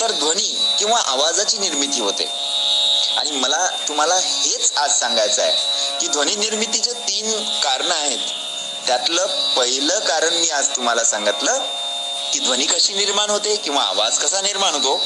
तर 0.00 0.12
ध्वनी 0.12 0.66
किंवा 0.78 1.00
आवाजाची 1.00 1.58
निर्मिती 1.58 2.00
होते. 2.00 2.30
आणि 3.16 3.30
मला 3.30 3.66
तुम्हाला 3.88 4.14
हेच 4.14 4.72
आज 4.76 4.98
सांगायचं 4.98 5.42
आहे 5.42 5.52
की 6.00 6.06
ध्वनी 6.06 6.34
निर्मितीचे 6.34 6.92
तीन 6.92 7.44
कारण 7.62 7.90
आहेत. 7.90 8.18
त्यातलं 8.86 9.26
पहिलं 9.56 9.98
कारण 9.98 10.34
मी 10.34 10.50
आज 10.50 10.68
तुम्हाला 10.76 11.04
सांगितलं 11.04 11.58
की 12.32 12.38
ध्वनी 12.38 12.66
कशी 12.66 12.94
निर्माण 12.94 13.30
होते 13.30 13.56
किंवा 13.56 13.82
आवाज 13.82 14.18
कसा 14.18 14.40
निर्माण 14.40 14.74
होतो. 14.74 15.00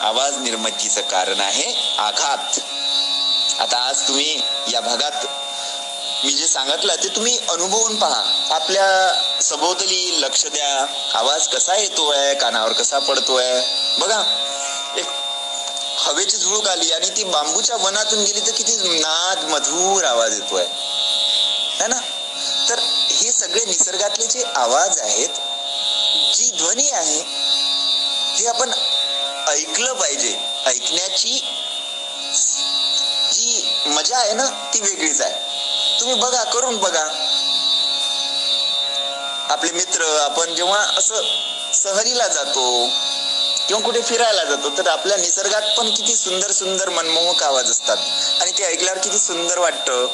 आवाज 0.00 0.36
निर्मितीचं 0.38 1.00
कारण 1.00 1.40
आहे 1.40 1.96
आघात. 1.98 2.60
आता 3.60 3.76
आज 3.78 4.08
तुम्ही 4.08 4.42
या 4.72 4.80
भागात 4.80 5.43
मी 6.24 6.32
जे 6.32 6.46
सांगितलं 6.46 6.94
ते 7.02 7.08
तुम्ही 7.08 7.38
अनुभवून 7.38 7.96
पहा. 7.96 8.46
आपल्या 8.50 9.20
सभोवतली 9.42 10.22
लक्ष 10.22 10.46
द्या. 10.46 10.86
आवाज 11.18 11.48
कसा 11.48 11.76
येतोय? 11.76 12.34
कानावर 12.34 12.72
कसा 12.72 12.98
पडतोय? 12.98 13.62
बघा. 13.98 14.22
एक 14.96 15.04
हवेची 15.98 16.36
झुळूक 16.36 16.68
आली 16.68 16.92
आणि 16.92 17.08
ती 17.08 17.24
बांबूच्या 17.24 17.76
वनातून 17.76 18.24
गेली 18.24 18.40
तर 18.40 18.50
किती 18.50 18.76
नाद 18.76 19.44
मधुर 19.44 20.04
आवाज 20.04 20.32
येतोय. 20.34 20.66
है 21.80 21.86
ना? 21.86 22.00
तर 22.68 22.78
हे 23.10 23.32
सगळे 23.32 23.64
निसर्गातले 23.64 24.26
जे 24.26 24.44
आवाज 24.56 25.00
आहेत 25.00 25.28
जी 26.34 26.50
ध्वनी 26.50 26.90
आहे 26.90 27.22
ते 28.38 28.48
आपण 28.48 28.70
ऐकलं 29.48 29.92
पाहिजे. 29.92 30.40
ऐकण्याची 30.66 31.44
जी 33.32 33.74
मजा 33.86 34.18
आहे 34.18 34.32
ना 34.32 34.70
ती 34.74 34.80
वेगळीच 34.80 35.20
आहे. 35.20 35.43
तुम्ही 36.04 36.20
बघा 36.20 36.44
करून 36.44 36.76
बघा. 36.76 37.04
आपले 39.50 39.70
मित्र 39.72 40.18
आपण 40.20 40.54
जेव्हा 40.54 40.78
असं 40.78 41.14
सहलीला 41.74 42.28
जातो 42.28 42.88
किंवा 43.68 43.82
कुठे 43.82 44.00
फिरायला 44.02 44.44
जातो 44.44 44.78
तर 44.78 44.88
आपल्या 44.88 45.16
निसर्गात 45.16 45.62
पण 45.78 45.90
किती 45.94 46.16
सुंदर 46.16 46.50
सुंदर 46.50 46.88
मनमोहक 46.88 47.42
आवाज 47.42 47.70
असतात. 47.70 47.96
आणि 48.40 48.50
ते 48.58 48.64
ऐकल्यावर 48.64 48.98
किती 48.98 49.18
सुंदर 49.18 49.58
वाटतं. 49.58 50.08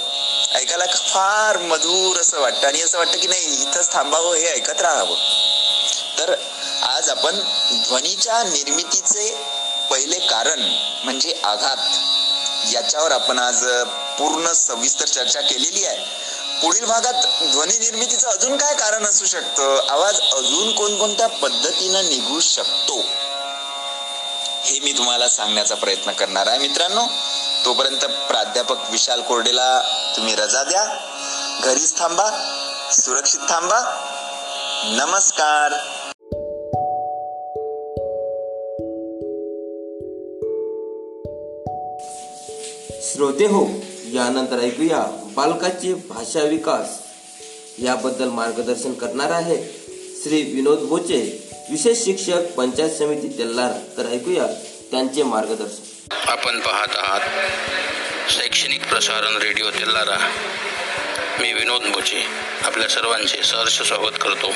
ऐकायला 0.55 0.85
फार 0.87 1.59
मधुर 1.59 2.20
असं 2.20 2.40
वाटतं. 2.40 2.66
आणि 2.66 2.83
असं 2.83 2.98
वाटतं 2.98 3.18
की 3.18 3.26
नाही 3.26 3.62
इथंच 3.62 3.92
थांबावं 3.92 4.35
हे 4.35 4.48
ऐकत 4.48 4.81
राहावं. 4.81 5.16
तर 6.18 6.35
आज 6.83 7.11
आपण 7.11 7.40
ध्वनीच्या 7.72 8.42
निर्मितीचे 8.42 9.38
पहिले 9.90 10.18
कारण 10.18 10.61
म्हणजे 11.05 11.40
आघात. 11.44 11.76
याच्यावर 12.74 13.12
आपण 13.12 13.38
आज 13.38 13.64
पूर्ण 14.20 14.52
सविस्तर 14.52 15.06
चर्चा 15.06 15.40
केलेली 15.40 15.85
आहे. 15.85 15.98
पुढील 16.62 16.85
भागात 16.85 17.12
ध्वनी 17.52 17.78
निर्मितीचं 17.78 18.28
अजून 18.28 18.56
काय 18.56 18.74
कारण 18.74 19.06
असू 19.06 19.24
शकतं? 19.24 19.87
आवाज 19.88 20.20
अजून 20.20 20.72
कोणकोणत्या 20.72 21.26
पद्धतीनं 21.26 22.04
निघू 22.04 22.40
शकतो? 22.40 22.98
हे 24.62 24.80
मी 24.80 24.92
तुम्हाला 24.92 25.28
सांगण्याचा 25.28 25.74
प्रयत्न 25.74 26.12
करणार 26.12 26.46
आहे 26.46 26.59
मित्रांनो. 26.59 27.02
तोपर्यंत 27.64 28.04
प्राध्यापक 28.04 28.76
विशाल 28.90 29.22
कोरडेला 29.22 29.80
तुम्ही 30.16 30.35
रजा 30.35 30.62
द्या. 30.62 30.85
घरीच 31.64 31.98
थांबा 31.98 32.30
सुरक्षित 32.92 33.40
थांबा. 33.48 33.80
नमस्कार. 34.85 35.72
श्रोते 43.02 43.44
हो 43.44 43.89
यानंतर 44.14 44.59
ऐकूया 44.61 44.99
बालकाचे 45.37 45.92
भाषा 46.09 46.42
विकास 46.42 46.99
याबद्दल 47.79 48.29
मार्गदर्शन 48.29 48.92
करणार 48.92 49.31
आहे 49.31 49.57
श्री 50.23 50.42
विनोद 50.42 50.79
बोचे 50.79 51.20
विशेष 51.70 52.05
शिक्षक 52.05 52.51
पंचायत 52.57 52.90
समिती 52.90 53.29
तेल्लार 53.38 53.73
तर 53.96 54.07
ऐकूया 54.12 54.46
त्यांचे 54.90 55.23
मार्गदर्शन. 55.23 56.14
आपण 56.29 56.61
पाहत 56.61 56.96
आहात 56.96 58.31
शैक्षणिक 58.31 58.88
प्रसारण 58.88 59.37
रेडिओ 59.37 59.70
तेल्लारा 59.70 60.18
मी 61.40 61.53
विनोद 61.53 61.83
बोचे 61.83 62.23
आपल्या 62.62 62.88
सर्वांचे 62.88 63.42
सहर्ष 63.42 63.83
स्वागत 63.83 64.18
करतो. 64.20 64.51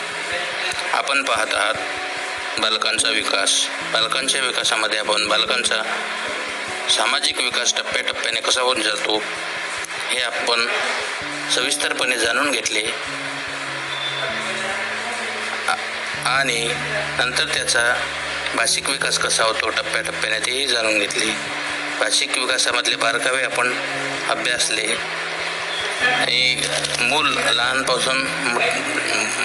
आपण 0.93 1.23
पाहत 1.23 1.55
आहात 1.55 2.61
बालकांचा 2.61 3.09
विकास. 3.09 3.53
बालकांच्या 3.93 4.41
विकासामध्ये 4.41 4.99
आपण 4.99 5.29
बालकांचा 5.29 5.83
सामाजिक 6.91 7.39
विकास 7.39 7.75
टप्प्याटप्प्याने 7.77 8.41
कसा 8.41 8.61
होत 8.61 8.77
जातो 8.77 9.17
हे 10.11 10.21
आपण 10.23 10.67
सविस्तरपणे 11.55 12.17
जाणून 12.19 12.51
घेतले. 12.51 12.83
आणि 16.27 16.69
नंतर 17.19 17.45
त्याचा 17.45 17.83
भाषिक 18.55 18.91
विकास 18.91 19.19
कसा 19.19 19.45
होतो 19.45 19.69
टप्प्याटप्प्याने 19.69 20.39
तेही 20.39 20.67
जाणून 20.67 20.99
घेतले. 20.99 21.31
भाषिक 22.01 22.39
विकासामधले 22.39 22.97
बारकावे 22.97 23.43
आपण 23.43 23.75
अभ्यासले. 24.31 24.87
आणि 26.03 26.63
मूल 27.01 27.39
लहानपासून 27.51 28.23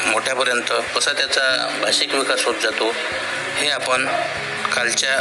मोठ्यापर्यंत 0.06 0.74
कसा 0.96 1.12
त्याचा 1.12 1.78
भाषिक 1.82 2.14
विकास 2.14 2.46
होत 2.46 2.56
जातो 2.62 2.96
हे 3.56 3.70
आपण 3.70 4.08
कालच्या 4.76 5.18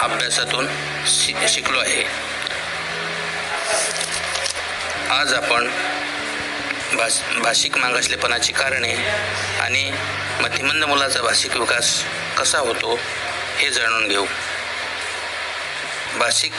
अभ्यासातून 0.00 0.68
शि 1.06 1.34
शिकलो 1.48 1.80
आहे. 1.80 2.02
आज 5.10 5.34
आपण 5.34 5.68
भाष 6.96 7.20
भाषिक 7.38 7.76
मागासलेपणाची 7.76 8.52
कारणे 8.52 8.94
आणि 9.60 9.92
मतिमंद 10.40 10.84
मुलाचा 10.84 11.22
भाषिक 11.22 11.56
विकास 11.56 12.04
कसा 12.38 12.58
होतो 12.58 13.00
हे 13.56 13.70
जाणून 13.70 14.08
घेऊ. 14.08 14.26
भाषिक 16.16 16.52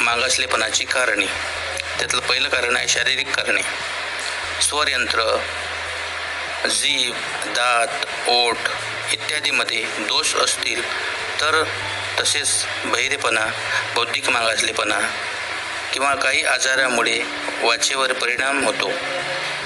मागासलेपणाची 0.00 0.84
कारणे. 0.84 1.26
त्यातलं 1.98 2.20
पहिलं 2.20 2.48
कारण 2.48 2.76
आहे 2.76 2.88
शारीरिक 2.88 3.36
कारणे. 3.36 3.62
स्वरयंत्र 4.62 5.38
जीभ 6.68 7.14
दात 7.46 8.04
ओठ 8.28 8.56
इत्यादीमध्ये 9.12 9.84
दोष 9.98 10.34
असतील 10.34 10.82
तर 11.40 11.64
तसेच 12.20 12.64
बहिरेपणा 12.84 13.46
बौद्धिक 13.94 14.28
मागासलेपणा 14.28 14.98
किंवा 15.92 16.14
काही 16.14 16.44
आजारामुळे 16.44 17.20
वाचेवर 17.62 18.12
परिणाम 18.12 18.64
होतो 18.64 18.90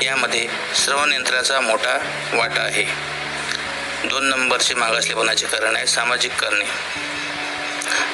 यामध्ये 0.02 0.48
श्रवणयंत्राचा 0.74 1.60
मोठा 1.60 1.98
वाटा 2.32 2.62
आहे. 2.62 2.84
दोन 4.08 4.24
नंबरचे 4.24 4.74
मागासलेपणाचे 4.74 5.46
कारण 5.46 5.76
आहे 5.76 5.86
सामाजिक 5.86 6.32
कारणे. 6.32 6.64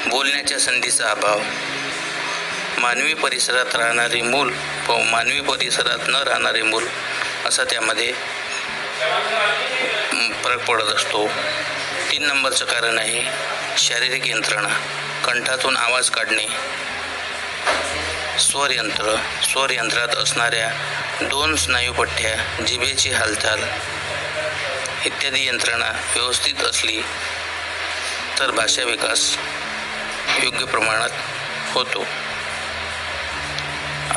बोलण्याच्या 0.06 0.58
संधीचा 0.58 1.10
अभाव. 1.10 1.40
मानवी 2.78 3.14
परिसरात 3.14 3.76
राहणारे 3.76 4.22
मूल 4.22 4.54
व 4.88 4.98
मानवी 4.98 5.40
परिसरात 5.40 5.98
न 6.08 6.14
राहणारे 6.14 6.62
मूल 6.62 6.86
असा 7.46 7.64
त्यामध्ये 7.64 8.12
फरक 10.44 10.64
पडत 10.64 10.84
असतो. 10.84 11.28
तीन 12.10 12.26
नंबरचं 12.26 12.64
कारण 12.64 12.98
आहे 12.98 13.22
शारीरिक 13.78 14.26
यंत्रणा 14.26 14.68
कंठातून 15.24 15.76
आवाज 15.76 16.10
काढणे 16.10 16.46
स्वरयंत्र 18.38 19.16
स्वरयंत्रात 19.42 20.08
असणाऱ्या 20.08 20.70
दोन 21.22 21.56
स्नायूपठ्ठ्या 21.56 22.64
जिभेची 22.64 23.10
हालचाल 23.10 23.58
इत्यादी 25.04 25.46
यंत्रणा 25.46 25.92
व्यवस्थित 26.14 26.64
असली 26.64 27.00
तर 28.38 28.50
भाषा 28.50 28.82
विकास 28.82 29.36
योग्य 30.42 30.64
प्रमाणात 30.64 31.10
होतो. 31.72 32.00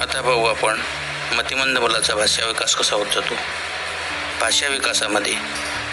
आता 0.01 0.21
पाहू 0.21 0.45
आपण 0.45 0.81
मतिमंद 1.31 1.77
मुलाचा 1.77 2.15
भाषा 2.15 2.45
विकास 2.45 2.75
कसा 2.75 2.95
होत 2.95 3.07
जातो. 3.15 3.33
भाषा 4.39 4.67
विकासामध्ये 4.67 5.35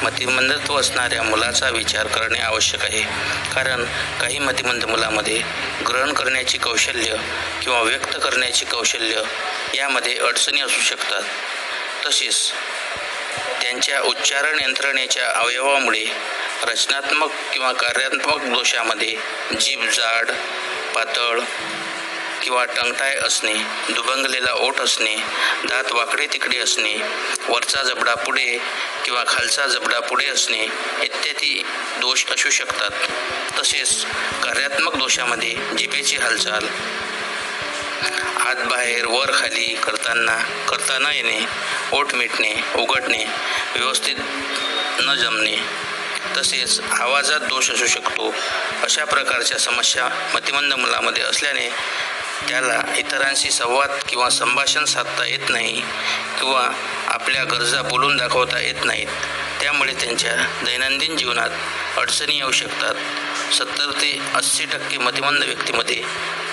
मतिमंदत्व 0.03 0.81
असणाऱ्या 0.81 1.23
मुलाचा 1.23 1.69
विचार 1.69 2.07
करणे 2.07 2.39
आवश्यक 2.39 2.83
आहे. 2.83 3.03
कारण 3.55 3.85
काही 4.21 4.39
मतिमंद 4.39 4.85
मुलामध्ये 4.85 5.43
ग्रहण 5.89 6.13
करण्याची 6.13 6.59
कौशल्य 6.59 7.17
किंवा 7.63 7.83
व्यक्त 7.83 8.17
करण्याची 8.23 8.65
कौशल्य 8.65 9.23
यामध्ये 9.75 10.17
अडचणी 10.17 10.61
असू 10.61 10.81
शकतात. 10.81 11.23
तसेच 12.07 12.53
त्यांच्या 13.63 14.01
उच्चारण 14.01 14.61
यंत्रणेच्या 14.61 15.29
अवयवामुळे 15.29 16.05
रचनात्मक 16.65 17.31
किंवा 17.53 17.73
कार्यात्मक 17.73 18.45
दोषामध्ये 18.45 19.17
जीभ 19.61 19.85
जाड 19.85 20.31
पातळ 20.95 21.41
किंवा 22.43 22.65
टंगटाय 22.65 23.15
असणे 23.17 23.55
दुभंगलेला 23.91 24.53
ओठ 24.55 24.81
असणे 24.81 25.15
दात 25.65 25.93
वाकडे 25.93 26.27
तिकडे 26.33 26.59
असणे 26.59 26.95
वरचा 27.49 27.83
जबडा 27.83 28.15
पुढे 28.15 28.59
किंवा 29.05 29.25
खालचा 29.27 29.67
जबडा 29.67 30.01
पुढे 30.01 30.27
असणे 30.27 30.63
इत्यादी 31.03 31.63
दोष 32.01 32.25
असू 32.27 32.51
शकतात. 32.51 32.91
तसेच 33.59 34.05
कार्यात्मक 34.45 34.97
दोषामध्ये 34.97 35.55
जिभेची 35.79 36.17
हालचाल 36.17 36.67
हात 38.39 38.67
बाहेर 38.67 39.07
वर 39.07 39.31
खाली 39.35 39.75
करताना 39.83 40.37
करता 40.69 40.99
न 40.99 41.07
येणे 41.15 41.41
ओठ 41.93 42.15
मिटणे 42.15 42.55
उघडणे 42.75 43.25
व्यवस्थित 43.75 44.17
न 45.01 45.15
जमणे 45.15 45.57
तसेच 46.37 46.81
आवाजात 46.81 47.41
दोष 47.41 47.71
असू 47.71 47.87
शकतो. 47.87 48.35
अशा 48.83 49.05
प्रकारच्या 49.05 49.59
समस्या 49.59 50.09
मतिमंद 50.35 50.73
मुलामध्ये 50.73 51.23
असल्याने 51.23 51.69
त्याला 52.49 52.83
इतरांशी 52.97 53.51
संवाद 53.51 53.91
किंवा 54.09 54.31
संभाषण 54.31 54.85
साधता 54.85 55.27
येत 55.27 55.49
नाही 55.49 55.81
किंवा 56.39 56.69
आपल्या 57.07 57.45
गरजा 57.45 57.83
बोलून 57.83 58.17
दाखवता 58.17 58.61
येत 58.61 58.85
नाहीत. 58.85 59.07
त्यामुळे 59.61 59.95
त्यांच्या 59.95 60.37
दैनंदिन 60.65 61.17
जीवनात 61.17 61.51
अडचणी 61.99 62.37
येऊ 62.37 62.51
शकतात. 62.51 62.95
सत्तर 63.55 63.91
ते 63.91 64.19
अस्सी 64.35 64.65
टक्के 64.65 64.99
मतिमंद 64.99 65.45
व्यक्तीमध्ये 65.45 66.03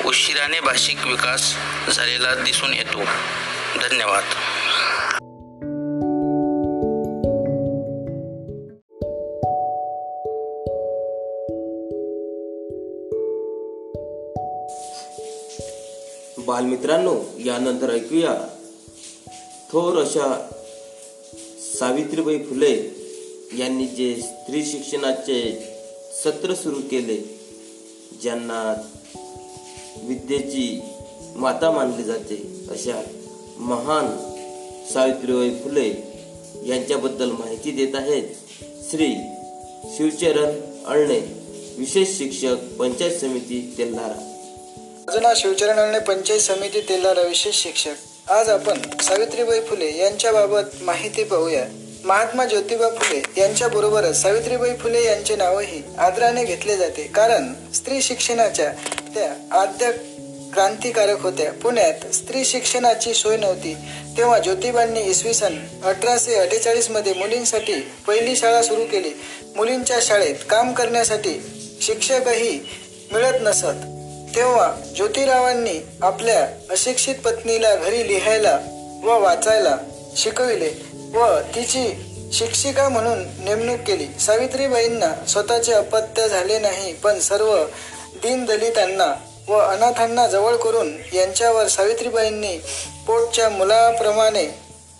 उशिराने 0.05 0.59
भाषिक 0.59 1.05
विकास 1.05 1.55
झालेला 1.91 2.35
दिसून 2.35 2.73
येतो. 2.73 3.03
धन्यवाद. 3.81 4.23
बालमित्रांनो 16.57 17.15
यानंतर 17.45 17.89
ऐकूया. 17.93 18.33
थोर 19.71 19.97
अशा 19.97 20.49
सावित्रीबाई 21.79 22.37
फुले 22.37 22.71
यांनी 23.57 23.87
जे 23.87 24.15
स्त्री 24.21 24.63
शिक्षणाचे 24.65 25.39
सत्र 26.23 26.53
सुरू 26.53 26.81
केले 26.91 27.17
ज्यांना 28.21 28.61
विद्येची 30.03 30.81
माता 31.35 31.71
मानली 31.71 32.03
जाते 32.03 32.35
अशा 32.71 33.01
महान 33.59 34.07
सावित्रीबाई 34.93 35.49
फुले 35.49 35.89
यांच्याबद्दल 36.65 37.31
माहिती 37.31 37.71
देत 37.71 37.95
आहेत 37.95 38.23
श्री 38.89 39.13
शिवचरण 39.97 40.59
अळणे 40.85 41.19
विशेष 41.77 42.17
शिक्षक 42.17 42.55
पंचायत 42.79 43.19
समिती 43.19 43.75
तेल्हारा 43.77 44.36
योजना 45.13 45.33
शिवचरण 45.35 45.79
अळणे 45.79 45.99
पंचायत 45.99 46.39
समिती 46.39 46.81
तेलारा 46.81 47.21
विशेष 47.21 47.55
शिक्षक. 47.55 48.31
आज 48.31 48.49
आपण 48.49 48.79
सावित्रीबाई 49.01 49.59
फुले 49.61 49.97
यांच्याबाबत 49.97 50.81
माहिती 50.81 51.23
पाहूया. 51.23 51.63
महात्मा 52.03 52.45
ज्योतिबा 52.45 52.89
फुले 52.89 53.41
यांच्या 53.41 53.67
बरोबरच 53.67 54.21
सावित्रीबाई 54.21 54.75
फुले 54.75 55.03
यांचे 55.03 55.35
नावही 55.35 55.81
आदराने 55.97 56.43
घेतले 56.43 56.77
जाते. 56.77 57.03
कारण 57.03 57.53
स्त्री 57.75 58.01
शिक्षणाच्या 58.01 58.71
त्या 59.15 59.59
आद्य 59.61 59.91
क्रांतिकारक 60.53 61.21
होत्या. 61.21 61.51
पुण्यात 61.51 62.13
स्त्री 62.13 62.45
शिक्षणाची 62.45 63.13
सोय 63.13 63.37
नव्हती. 63.37 63.75
तेव्हा 64.17 64.39
ज्योतिबांनी 64.39 65.01
इसवी 65.01 65.33
सन 65.33 65.55
अठराशे 65.83 66.35
अठ्ठेचाळीसमध्ये 66.35 67.13
मुलींसाठी 67.13 67.73
पहिली 68.07 68.35
शाळा 68.35 68.61
सुरू 68.61 68.85
केली. 68.85 69.11
मुलींच्या 69.55 69.99
शाळेत 70.01 70.35
काम 70.49 70.73
करण्यासाठी 70.73 71.41
शिक्षकही 71.81 72.59
मिळत 73.11 73.37
नसत. 73.41 73.96
तेव्हा 74.37 74.71
ज्योतिरावांनी 74.95 75.79
आपल्या 76.01 76.47
अशिक्षित 76.69 77.15
पत्नीला 77.15 77.75
घरी 77.75 78.07
लिहायला 78.07 78.59
व 79.03 79.19
वाचायला 79.19 79.77
शिकविले 80.17 80.69
व 81.13 81.39
तिची 81.55 81.87
शिक्षिका 82.33 82.89
म्हणून 82.89 83.23
नेमणूक 83.39 83.79
केली. 83.79 84.07
सावित्रीबाईंना 84.19 85.25
स्वतःचे 85.27 85.73
अपत्य 85.73 86.27
झाले 86.27 86.59
नाही 86.59 86.93
पण 86.93 87.19
सर्व 87.19 87.55
दीनदलितांना 88.23 89.13
व 89.47 89.57
अनाथांना 89.57 90.27
जवळ 90.27 90.55
करून 90.55 90.93
यांच्यावर 91.13 91.67
सावित्रीबाईंनी 91.67 92.57
पोटच्या 93.07 93.49
मुलाप्रमाणे 93.49 94.45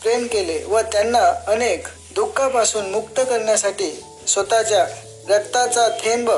प्रेम 0.03 0.27
केले 0.27 0.63
व 0.63 0.79
त्यांना 0.81 1.33
अनेक 1.47 1.87
दुःखापासून 2.15 2.89
मुक्त 2.89 3.19
करण्यासाठी 3.19 4.03
स्वतःच्या 4.27 4.85
रक्ताचा 5.29 5.87
थेंब 5.89 6.31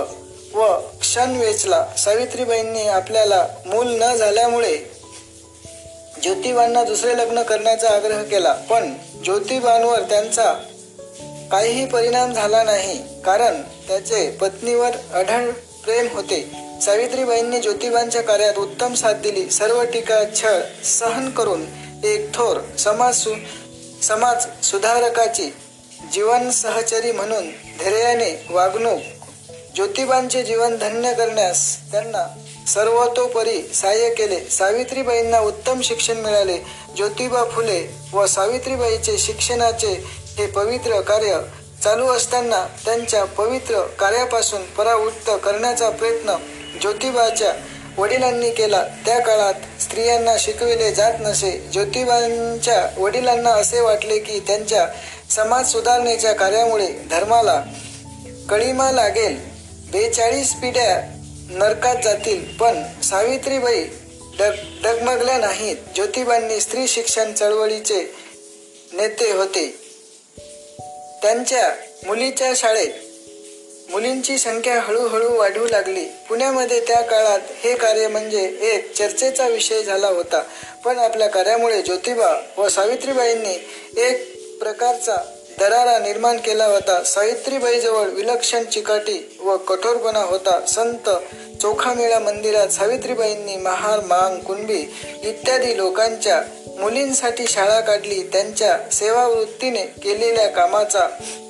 व 0.54 0.78
क्षण 1.02 1.36
वेचला. 1.38 1.86
सावित्रीबाईंनी 1.98 2.88
आपल्याला 2.88 3.48
मूल 3.66 3.88
न 4.02 4.16
झाल्यामुळे 4.16 4.78
ज्योतिबांना 6.22 6.84
दुसरे 6.84 7.18
लग्न 7.18 7.42
करण्याचा 7.42 7.90
आग्रह 7.90 8.24
केला. 8.24 8.54
पण 8.54 8.94
ज्योतिबांवर 9.24 10.02
त्यांचा 10.02 10.54
काहीही 11.52 11.86
परिणाम 11.86 12.34
झाला 12.34 12.64
नाही. 12.64 13.22
कारण 13.22 13.62
त्याचे 13.62 14.32
पत्नीवर 14.32 14.90
अढळ 15.14 15.50
प्रेम 15.84 16.08
होते. 16.12 16.52
सावित्रीबाईंनी 16.82 17.60
ज्योतिबांच्या 17.60 18.22
कार्यात 18.22 18.58
उत्तम 18.58 18.94
साथ 18.94 19.14
दिली. 19.14 19.50
सर्व 19.50 19.84
टीका 19.84 20.24
छळ 20.36 20.62
सहन 20.84 21.30
करून 21.30 21.66
एक 22.04 22.34
थोर 22.34 22.58
समाज 22.80 23.16
सु 23.16 23.34
समाज 24.04 24.46
सुधारकाची 24.64 25.54
जीवन 26.14 26.52
सहचरी 26.52 27.12
म्हणून 27.12 27.50
धैर्याने 27.80 28.46
वागणूक 28.50 29.00
ज्योतिबांचे 29.80 30.44
जीवन 30.44 30.78
धन्य 30.78 31.14
करण्यास 31.14 31.92
त्यांना 31.92 32.28
सर्वतोपरी 32.68 33.62
सहाय्य 33.74 34.10
केले. 34.10 34.40
सावित्रीबाईंना 34.40 35.40
उत्तम 35.40 35.82
शिक्षण 35.82 36.18
मिळाले. 36.18 36.58
ज्योतिबा 36.96 37.44
फुले 37.44 37.96
व 38.14 38.26
सावित्रीबाईचे 38.26 39.18
शिक्षणाचे 39.18 40.06
हे 40.38 40.48
पवित्र 40.48 41.02
कार्य 41.02 41.40
चालू 41.84 42.08
असताना 42.08 42.68
त्यांच्या 42.86 43.26
पवित्र 43.26 43.82
कार्यापासून 43.82 44.62
परावृत्त 44.66 45.32
करण्याचा 45.44 45.90
प्रयत्न 45.90 46.36
ज्योतिबाच्या 46.82 47.54
वडिलांनी 47.98 48.50
केला. 48.50 48.84
त्या 49.06 49.20
काळात 49.20 49.82
स्त्रियांना 49.82 50.36
शिकविले 50.40 50.92
जात 50.92 51.14
नसे. 51.20 51.52
ज्योतिबांच्या 51.52 52.90
वडिलांना 52.98 53.50
असे 53.50 53.80
वाटले 53.80 54.20
की 54.20 54.40
त्यांच्या 54.40 54.88
समाज 55.30 55.72
सुधारणेच्या 55.72 56.34
कार्यामुळे 56.34 56.88
धर्माला 57.12 57.64
कळीमा 58.50 58.92
लागेल. 58.92 59.49
बेचाळीस 59.92 60.54
पिढ्या 60.54 61.02
नरकात 61.50 61.96
जातील 62.04 62.58
पण 62.58 62.84
सावित्रीबाई 63.04 63.84
डग 64.40 64.52
डगमगल्या 64.84 65.38
नाहीत. 65.38 65.78
ज्योतिबांनी 65.96 66.60
स्त्री 66.62 66.88
शिक्षण 66.88 67.34
चळवळीचे 67.34 68.14
नेते 68.94 69.32
होते. 69.32 69.68
त्यांच्या 71.22 71.76
मुलीच्या 72.06 72.54
शाळेत 72.56 72.92
मुलींची 73.92 74.38
संख्या 74.38 74.82
हळूहळू 74.82 75.38
वाढू 75.38 75.68
लागली. 75.68 76.06
पुण्यामध्ये 76.30 76.80
त्या 76.80 77.02
काळात 77.02 77.40
हे 77.64 77.76
कार्य 77.76 78.08
म्हणजे 78.08 78.58
एक 78.62 78.94
चर्चेचा 78.94 79.48
विषय 79.48 79.84
झाला 79.84 80.08
होता. 80.08 80.44
पण 80.86 80.98
आपल्या 80.98 81.28
कार्यामुळे 81.28 81.82
ज्योतिबा 81.82 82.42
व 82.58 82.68
सावित्रीबाईंनी 82.68 83.68
एक 84.02 84.40
प्रकारचा 84.60 85.39
दरारा 85.60 85.98
निर्माण 86.00 86.38
केला 86.38 86.66
होता. 86.66 87.04
सावित्रीबाईजवळ 87.04 88.08
विलक्षण 88.08 88.64
चिकाटी 88.64 89.38
व 89.40 89.58
कठोरपणा 89.58 90.20
होता. 90.20 90.60
संत 90.66 91.10
चोखामेळा 91.62 92.20
मंदिरात 92.20 92.68
सावित्रीबाईंनी 92.68 93.56
महार 93.56 94.00
मांग 94.00 94.40
कुणबी 94.40 94.80
इत्यादी 95.24 95.78
लोकांच्या 95.78 96.42
मुलींसाठी 96.80 97.48
शाळा 97.48 97.80
काढली. 97.80 98.22
त्यांच्या 98.24 98.78
सेवावृत्तीने 98.92 99.84
केलेल्या 100.04 100.48
कामाचा 100.48 101.08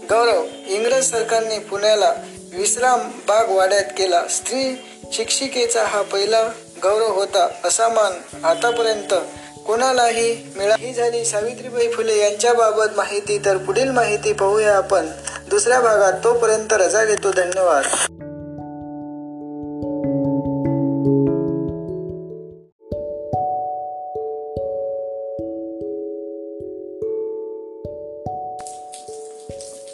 गौरव 0.09 0.45
इंग्रज 0.67 1.09
सरकारने 1.11 1.59
पुण्याला 1.59 2.13
विश्राम 2.53 2.99
बाग 3.27 3.49
वाड्यात 3.49 3.91
केला. 3.97 4.27
स्त्री 4.27 4.63
शिक्षिकेचा 5.13 5.83
हा 5.83 6.01
पहिला 6.01 6.47
गौरव 6.83 7.13
होता 7.13 7.47
असा 7.63 7.87
मान 7.89 8.45
आतापर्यंत 8.45 9.13
कोणालाही 9.69 10.37
मिळा 10.57 10.75
ही 10.79 10.93
झाली 10.93 11.25
सावित्रीबाई 11.25 11.87
फुले 11.87 12.17
यांच्याबाबत 12.17 12.97
माहिती. 12.97 13.37
तर 13.37 13.57
पुढील 13.57 13.91
माहिती 13.91 14.33
पाहूया 14.33 14.77
आपण. 14.77 15.05
दुसऱ्या 15.49 15.79
भागात 15.79 16.13
तोपर्यंत 16.23 16.73
रजा 16.73 17.05
घेतो. 17.05 17.31
धन्यवाद. 17.31 17.83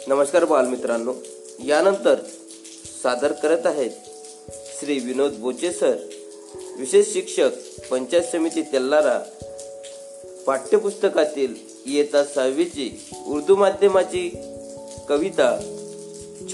नमस्कार 0.08 0.44
बालमित्रांनो. 0.44 1.12
यानंतर 1.64 2.14
सादर 3.02 3.32
करत 3.32 3.66
आहेत 3.66 3.90
श्री 4.80 4.98
विनोद 4.98 5.32
बोचे 5.32 5.72
सर. 5.72 5.94
विशेष 6.78 7.12
शिक्षक 7.12 7.50
पंचायत 7.90 8.22
समिती 8.22 8.62
तेल्लारा 8.62 9.22
पाठ्यपुस्तकातील 10.46 11.54
इयत्ता 11.86 12.24
सहावीची 12.24 13.04
उर्दू 13.26 13.56
माध्यमाची 13.56 14.36
कविता 15.08 15.48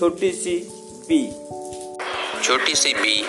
छोटीशी 0.00 0.68
बी 1.09 1.33
छोटीशी 2.48 2.92
बी 2.92 3.24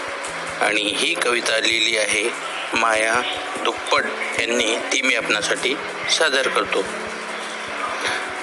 आणि 0.62 0.93
ही 0.95 1.13
कविता 1.13 1.60
लिहिली 1.60 1.97
आहे 1.97 2.30
माया 2.73 3.21
दुप्पट 3.63 4.04
यांनी. 4.39 4.76
ती 4.76 5.02
मी 5.02 5.15
आपणासाठी 5.15 5.76
सादर 6.17 6.47
करतो. 6.47 6.80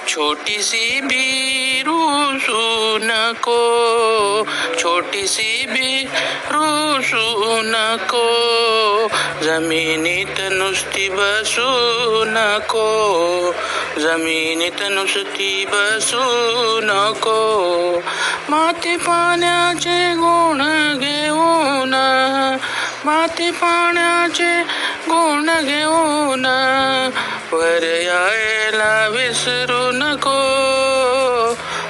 छोटी 0.07 0.57
सी 0.63 1.01
भी 1.01 1.81
रूसू 1.87 2.61
नको 3.01 3.59
छोटी 4.79 5.25
सी 5.27 5.65
भी 5.65 6.03
रूसू 6.51 7.61
नको 7.65 8.23
जमिनीत 9.43 10.41
नुसती 10.53 11.09
बसू 11.09 11.69
नको 12.27 12.87
जमिनीत 13.97 14.81
नुसती 14.91 15.53
बसू 15.71 16.23
नको 16.83 17.39
माती 18.49 18.95
पाण्याचे 18.97 19.99
गुण 20.15 20.61
घेऊन 20.97 21.93
माती 23.05 23.49
पाण्याचे 23.51 24.51
गुण 25.11 25.49
घेऊन 25.63 26.45
वर 27.51 27.83
यायला 27.83 29.07
विसरू 29.11 29.91
नको 29.91 30.37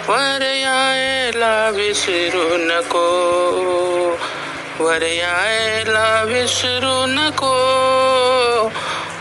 वर 0.08 0.42
यायला 0.42 1.70
विसरू 1.74 2.58
नको 2.58 3.08
वर 4.80 5.02
यायला 5.02 6.24
विसरू 6.28 7.06
नको 7.08 7.54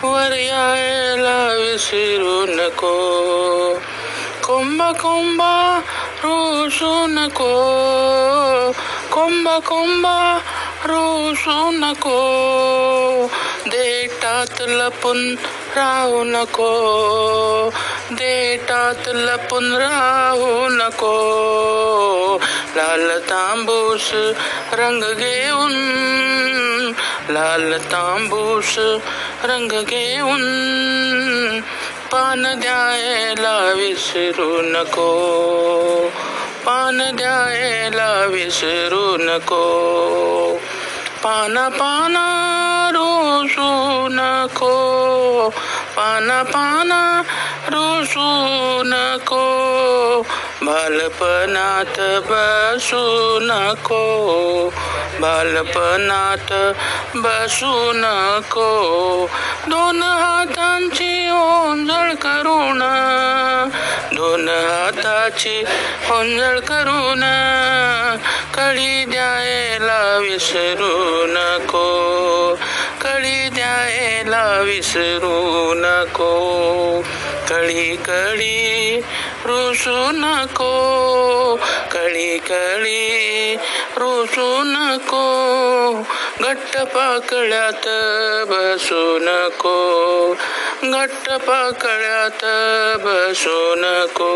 वर 0.02 0.32
यायला 0.32 1.38
विसरू 1.52 2.46
नको. 2.46 2.94
कुंभ 4.44 4.82
कुंभ 4.82 5.42
रोसू 6.24 7.06
नको 7.06 7.50
कुंभ 9.12 9.48
कुंभ 9.48 10.06
रोसू 10.84 11.70
नको. 11.70 12.18
देटात 13.66 14.62
लपून 14.62 15.34
राहू 15.76 16.24
नको. 16.24 16.70
देटात 18.10 19.08
लपून 19.08 19.74
राहू 19.74 20.68
नको. 20.68 21.10
लाल 22.76 23.18
तांबूस 23.18 24.10
रंग 24.72 25.04
घेऊन 25.04 25.72
लाल 27.30 27.78
तांबूस 27.78 28.74
रंग 29.44 29.72
घेऊन 29.72 30.42
पान 32.12 32.42
द्यायला 32.42 33.72
विसरू 33.76 34.60
नको. 34.62 35.10
पान 36.66 37.16
द्यायला 37.16 38.24
विसरू 38.24 39.16
नको. 39.16 39.62
पाना 41.22 41.68
पाना 41.68 42.26
रोसू 42.94 44.08
नको. 44.10 44.74
पाना 45.96 46.42
पाना 46.42 47.22
रोसू 47.68 48.20
नको. 48.86 49.40
बालपणात 50.62 52.00
बसू 52.00 53.38
नको. 53.42 54.00
बालपणात 55.20 56.74
बसू 57.16 57.92
नको. 57.94 58.70
दोन 59.66 60.02
हातांची 60.02 61.30
ओंजळ 61.30 62.12
करून 62.14 62.82
दोन 64.20 64.48
हाताची 64.48 65.62
ओंजळ 66.10 66.58
करून 66.58 67.22
कळी 68.54 69.04
द्यायला 69.04 70.18
विसरू 70.18 71.26
नको. 71.28 71.86
कळी 73.02 73.48
द्यायला 73.48 74.60
विसरू 74.60 75.72
नको. 75.76 76.32
कळी 77.48 77.96
कळी 77.96 79.00
रुसू 79.44 80.10
नको. 80.12 80.72
कळी 81.92 82.38
कळी 82.38 83.56
रुसू 83.96 84.62
नको. 84.64 85.24
घट्ट 86.40 86.78
पाकळ्यात 86.78 87.88
बसू 88.50 89.18
नको. 89.18 89.80
घट्ट 90.84 91.32
पाकळ्यात 91.32 92.44
बसू 93.04 93.74
नको. 93.78 94.30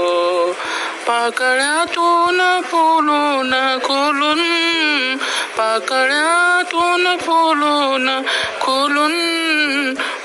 पाकळ्यातून 1.06 2.60
फुलून 2.64 3.78
खुलून 3.84 4.42
पाकळ्यातून 5.58 7.16
फुलून 7.16 8.22
खुलून 8.60 9.14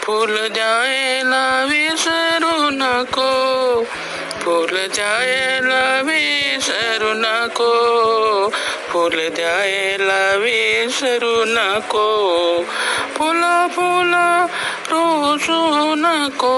फुल 0.01 0.47
द्यायला 0.47 1.65
विसरू 1.69 2.69
नको. 2.73 3.83
फुल 4.41 4.77
द्यायला 4.95 6.01
विसरू 6.03 7.13
नको. 7.15 7.73
फुल 8.89 9.29
द्यायला 9.29 10.35
विसरू 10.35 11.43
नको. 11.47 12.07
फुला 13.15 13.67
फुला 13.67 14.45
रोसू 14.89 15.93
नको. 15.97 16.55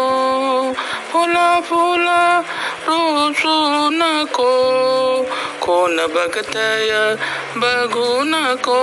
फुला 1.12 1.60
फुला 1.64 2.42
रोसू 2.88 3.90
नको. 3.92 4.52
कोण 5.62 5.96
बघतय 5.96 7.16
बघू 7.56 8.24
नको. 8.24 8.80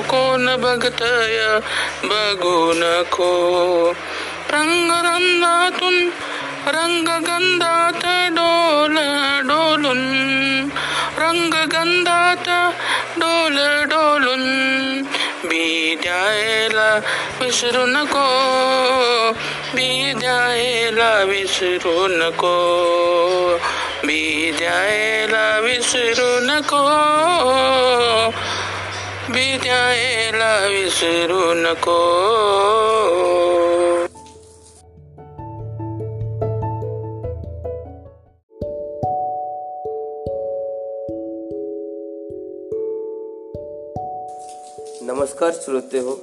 कोण 0.00 0.56
बघतय 0.56 1.58
बघू 2.04 2.72
नको. 2.74 3.28
रंगरंगातून 4.50 6.10
रंगगंधात 6.66 8.06
डोल 8.32 8.98
डोलून 9.48 10.18
रंगगंधात 11.18 12.48
डोल 13.18 13.56
डोलून 13.84 14.44
बी 15.44 15.94
द्यायला 16.02 16.90
विसरू 17.40 17.84
नको 17.86 18.26
बी 19.74 20.12
द्यायला 20.20 21.22
विसरू 21.24 22.06
नको 22.10 22.56
बी 24.04 24.52
द्यायला 24.58 25.58
विसरू 25.58 26.30
नको 26.40 26.82
बी 29.28 29.56
द्यायला 29.62 30.52
विसरू 30.66 31.54
नको. 31.54 31.98
नमस्कार 45.40 45.62
श्रोते 45.64 45.98
हो. 45.98 46.16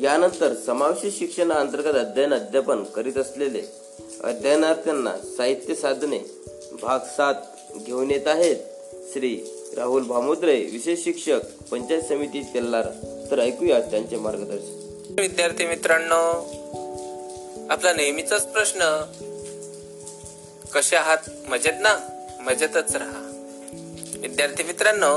यानंतर 0.00 0.54
समावेशी 0.66 1.10
शिक्षणाअंतर्गत 1.10 1.94
अध्ययन 1.98 2.34
अध्यापन 2.34 2.82
करीत 2.84 3.16
असलेले 3.16 3.62
अध्ययनार्थ्यांना 4.24 5.16
साहित्य 5.36 5.74
साधने 5.74 6.18
भाग 6.82 6.98
सात 6.98 7.34
घेऊन 7.76 8.10
येत 8.10 8.28
आहेत. 8.28 8.56
श्री 9.12 9.40
राहुल 9.76 10.02
भामोद्रे 10.02 10.56
विशेष 10.72 11.04
शिक्षक 11.04 11.40
पंचायत 11.70 12.02
समिती 12.02 12.42
तेल्लार 12.54 12.86
तर 13.30 13.38
ऐकूया 13.38 13.80
त्यांचे 13.80 14.16
मार्गदर्शन. 14.16 15.14
विद्यार्थी 15.20 15.66
मित्रांनो 15.66 16.22
आपला 17.70 17.92
नेहमीचाच 17.92 18.46
प्रश्न 18.46 19.02
कसे 20.74 20.96
आहात? 20.96 21.18
मजेत 21.48 21.74
ना? 21.80 21.98
मजेतच 22.40 22.96
राहा. 22.96 23.20
विद्यार्थी 24.20 24.62
मित्रांनो 24.62 25.14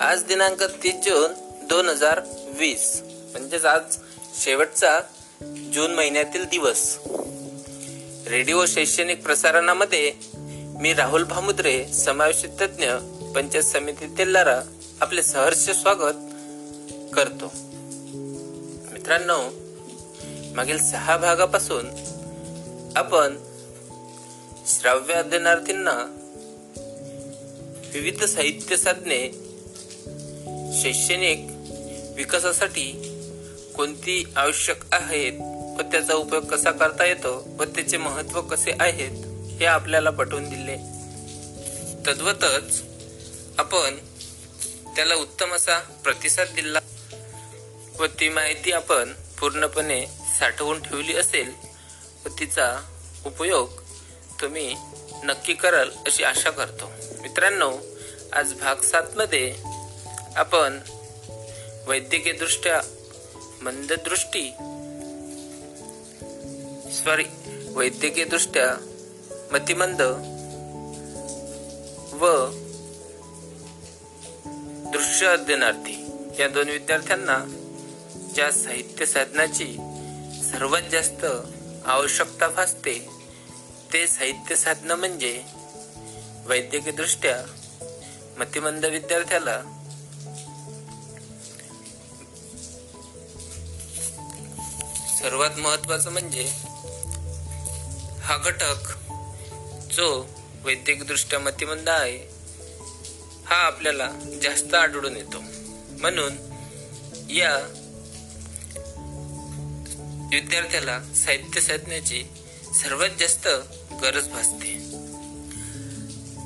आज 0.00 0.24
दिनांक 0.24 0.62
तीस 0.62 0.94
जून 0.94 1.30
दोन 1.68 1.88
हजार 1.88 2.20
वीस. 2.58 3.02
म्हणजेच 3.04 3.64
आज 3.64 3.96
शेवटचा 4.34 5.00
जून 5.74 5.94
महिन्यातील 5.94 6.44
दिवस. 6.44 6.98
रेडिओ 8.26 8.66
शैक्षणिक 8.66 9.22
प्रसारणामध्ये 9.22 10.12
मी 10.80 10.94
राहुल 10.94 11.24
भामुद्रे 11.24 11.86
समावेशित 11.86 12.48
तज्ञ 12.60 12.90
पंचायत 13.34 13.64
समिती 13.64 14.06
तेल्लारा 14.18 14.62
आपले 15.00 15.22
सहर्ष 15.22 15.70
स्वागत 15.70 16.14
करतो. 17.14 17.52
मित्रांनो 18.92 19.38
मागील 20.54 20.78
सहा 20.78 21.16
भागापासून 21.16 21.86
आपण 22.96 23.38
श्राव्य 24.66 25.14
अध्ययनार्थींना 25.14 26.18
विविध 27.94 28.24
साहित्य 28.24 28.76
साधने 28.76 29.30
शैक्षणिक 30.82 31.51
विकासासाठी 32.16 32.90
कोणती 33.76 34.24
आवश्यक 34.36 34.84
आहेत 34.92 35.40
व 35.78 35.82
त्याचा 35.92 36.14
उपयोग 36.14 36.44
कसा 36.44 36.70
करता 36.70 37.04
येतो 37.04 37.32
व 37.58 37.64
त्याचे 37.64 37.96
महत्त्व 37.96 38.40
कसे 38.40 38.72
आहेत 38.80 39.24
हे 39.60 39.64
आपल्याला 39.64 40.10
पटवून 40.10 40.48
दिले. 40.48 40.76
तद्वतच 42.06 42.82
आपण 43.58 43.96
त्याला 44.96 45.14
उत्तम 45.14 45.54
असा 45.54 45.78
प्रतिसाद 45.78 46.48
दिला 46.54 46.78
व 47.98 48.06
ती 48.20 48.28
माहिती 48.28 48.72
आपण 48.72 49.12
पूर्णपणे 49.40 50.04
साठवून 50.38 50.82
ठेवली 50.82 51.16
असेल 51.16 51.52
व 52.24 52.28
तिचा 52.40 52.68
उपयोग 53.26 53.80
तुम्ही 54.40 54.74
नक्की 55.24 55.54
कराल 55.54 55.90
अशी 56.06 56.24
आशा 56.24 56.50
करतो. 56.50 56.90
मित्रांनो 57.22 57.72
आज 58.32 58.52
भाग 58.52 58.76
सात 58.76 59.16
मध्ये 59.16 59.54
आपण 60.36 60.78
वैद्यकीय 61.86 62.32
दृष्ट्या 62.32 62.80
मंददृष्टी 63.62 64.50
सॉरी 66.92 67.24
वैद्यकीय 67.74 68.24
दृष्ट्या 68.24 68.66
मतिमंद 69.52 70.02
व 72.12 72.50
दृश्य 74.92 75.26
अध्ययनार्थी. 75.26 75.96
या 76.38 76.48
दोन 76.48 76.68
विद्यार्थ्यांना 76.68 77.38
ज्या 78.34 78.50
साहित्य 78.50 79.06
साधनाची 79.06 79.76
सर्वात 80.50 80.82
जास्त 80.82 81.24
आवश्यकता 81.84 82.48
भासते 82.48 83.08
ते 83.92 84.06
साहित्य 84.06 84.56
साधन 84.56 84.92
म्हणजे 84.92 85.42
वैद्यकीय 86.46 86.92
दृष्ट्या 86.92 87.36
मतिमंद 88.38 88.84
विद्यार्थ्याला 88.84 89.62
सर्वात 95.22 95.50
महत्वाचं 95.58 96.10
म्हणजे 96.10 96.52
हा 98.20 98.36
घटक 98.36 98.88
जो 99.92 100.26
वैद्यकदृष्ट्या 100.64 101.38
मतिमंद 101.38 101.88
आहे 101.88 102.16
हा 103.46 103.56
आपल्याला 103.56 104.10
जास्त 104.42 104.74
आढळून 104.74 105.16
येतो. 105.16 105.42
म्हणून 106.00 106.32
या 107.30 107.56
विद्यार्थ्याला 110.32 111.02
साहित्य 111.02 111.60
साधण्याची 111.60 112.24
सर्वात 112.82 113.10
जास्त 113.20 113.48
गरज 114.02 114.28
भासते. 114.28 114.74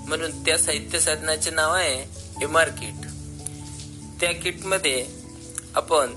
म्हणून 0.08 0.44
त्या 0.44 0.58
साहित्य 0.58 1.00
साधनाचे 1.00 1.50
नाव 1.50 1.74
आहे 1.74 2.02
एम 2.42 2.58
आर 2.58 2.68
किट 2.68 3.06
त्या 4.20 4.32
किटमध्ये 4.32 5.06
आपण 5.74 6.14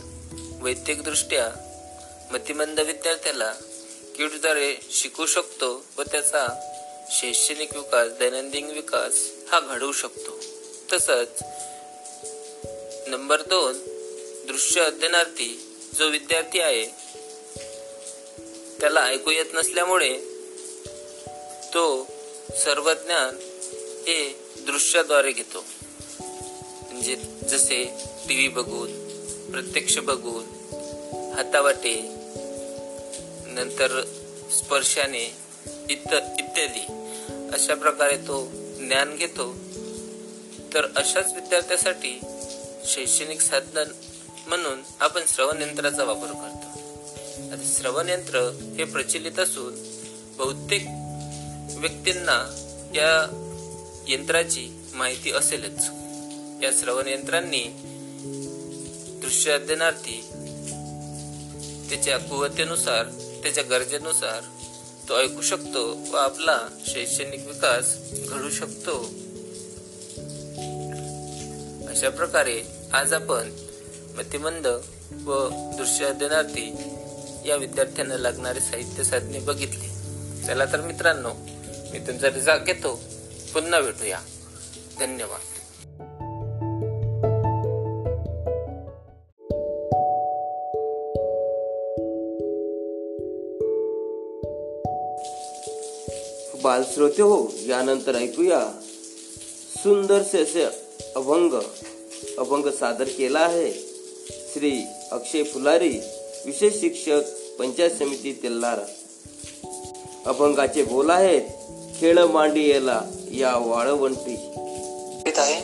वैद्यकदृष्ट्या 0.62 1.65
मतिमंद 2.31 2.79
विद्यार्थ्याला 2.79 3.51
किटद्वारे 4.15 4.75
शिकू 4.91 5.25
शकतो 5.25 5.85
व 5.97 6.01
त्याचा 6.01 6.47
शैक्षणिक 7.11 7.75
विकास 7.75 8.11
दैनंदिन 8.11 8.69
विकास 8.71 9.13
हा 9.51 9.59
घडवू 9.59 9.91
शकतो. 9.91 10.39
तसंच 10.93 11.43
नंबर 13.07 13.41
दोन 13.41 13.77
दृश्य 14.47 14.81
अध्ययनार्थी 14.81 15.49
जो 15.99 16.07
विद्यार्थी 16.07 16.59
आहे 16.59 16.85
त्याला 18.79 19.03
ऐकू 19.03 19.31
येत 19.31 19.53
नसल्यामुळे 19.53 20.17
तो 21.73 22.07
सर्व 22.63 22.93
ज्ञान 22.93 23.35
हे 24.07 24.45
दृश्याद्वारे 24.67 25.31
घेतो. 25.31 25.63
म्हणजे 26.91 27.15
जसे 27.49 27.83
टी 28.27 28.35
व्ही 28.35 28.47
बघून 28.47 28.91
प्रत्यक्ष 29.51 29.97
बघून 29.97 30.43
हातावाटे 31.35 32.18
नंतर 33.60 34.04
स्पर्शाने 34.52 35.24
इत 35.89 36.13
इत्यादी 36.39 36.86
अशा 37.54 37.76
प्रकारे 37.76 38.17
तो 38.17 38.45
ज्ञान 38.78 39.15
घेतो. 39.15 39.54
तर 40.74 40.88
अशाच 40.95 41.34
विद्यार्थ्यासाठी 41.34 42.19
शैक्षणिक 42.86 43.41
साधन 43.41 43.84
म्हणून 44.48 44.82
आपण 45.00 45.22
श्रवण 45.28 45.62
यंत्राचा 45.62 46.04
वापर 46.04 46.28
करतो. 46.28 46.67
आता 47.52 47.74
श्रवण 47.78 48.10
यंत्र 48.10 48.39
हे 48.78 48.84
प्रचलित 48.84 49.39
असून 49.39 49.74
बहुतेक 50.38 50.86
व्यक्तींना 51.80 52.38
या 52.95 53.12
यंत्राची 54.08 54.69
माहिती 54.93 55.32
असेलच. 55.32 55.84
या 56.63 56.72
श्रवण 56.80 57.08
यंत्रांनी 57.08 57.63
दृश्य 59.22 59.52
अध्ययनार्थी 59.52 60.22
त्याच्या 61.89 62.17
कुवतेनुसार 62.17 63.06
त्याच्या 63.43 63.63
गरजेनुसार 63.63 64.41
तो 65.10 65.19
ऐकू 65.19 65.41
शकतो 65.41 66.12
व 66.12 66.15
आपला 66.15 66.60
शैक्षणिक 66.88 67.47
विकास 67.47 67.97
घडू 68.30 68.49
शकतो. 68.49 68.99
अशा 71.89 72.10
प्रकारे 72.10 72.63
आज 72.93 73.13
आपण 73.13 73.51
मतिमंद 74.16 74.68
व 75.26 75.49
दृश्य 75.51 76.05
अध्ययनार्थी 76.05 76.74
या 77.49 77.55
विद्यार्थ्यांना 77.55 78.18
लागणारे 78.18 78.59
साहित्य 78.59 79.03
साधने 79.03 79.39
बघितली. 79.39 79.88
चला 80.47 80.66
तर 80.66 80.82
मित्रांनो 80.82 81.34
मी 81.91 81.99
तुमचा 81.99 82.28
रिझा 82.28 82.57
घेतो. 82.57 83.01
पुन्हा 83.53 83.82
भेटूया. 83.82 84.20
धन्यवाद. 84.99 85.59
बालश्रोते 96.70 97.22
हो 97.22 97.47
यानंतर 97.67 98.15
ऐकूया. 98.15 98.59
सुंदरसे 99.78 100.41
असे 100.41 100.63
अभंग. 101.15 101.53
अभंग 102.38 102.70
सादर 102.72 103.03
केला 103.03 103.39
आहे. 103.39 103.72
श्री 104.53 104.84
अक्षय 105.11 105.43
फुलारी 105.43 105.99
विशेष 106.45 106.74
शिक्षक 106.80 107.22
पंचायत 107.59 107.91
समिती 107.91 108.39
तेल्लारा 108.43 108.86
अभंगाचे 110.26 110.84
बोल 110.84 111.09
आहेत 111.09 111.41
खेळ 111.99 112.24
मांडी 112.26 112.70
या 113.32 113.57
वाळवंटी. 113.57 114.34
येत 115.26 115.39
आहे. 115.39 115.59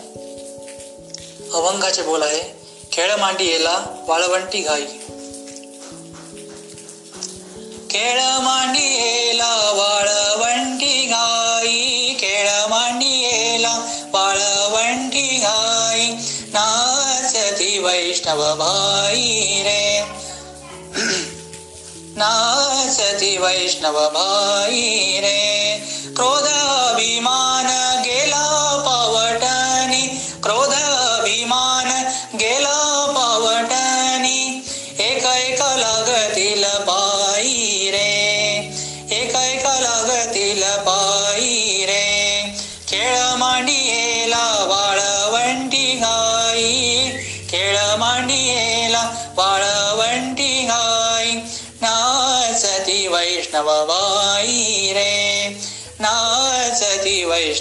अभंगाचे 1.53 2.01
बोल 2.01 2.22
आहे 2.22 2.43
खेळ 2.91 3.16
मांडी 3.16 3.58
वाळवंटी 4.08 4.62
घाई. 4.62 4.86
खेळ 7.96 8.22
मांडियेला 8.22 9.72
वाळवंटी 9.74 11.06
घाई 11.06 12.14
खेळ 12.14 12.50
मांडियेला 12.70 13.80
वाळवंटी 14.14 15.38
घाई. 15.38 16.06
नाचती 16.54 17.80
वैष्णव 17.80 18.56
भाई 18.56 19.30
रे. 19.64 20.02
नाचती 22.16 23.38
वैष्णव 23.38 24.10
भाई 24.10 25.20
रे. 25.20 25.82
क्रोधाभिमान 26.16 27.45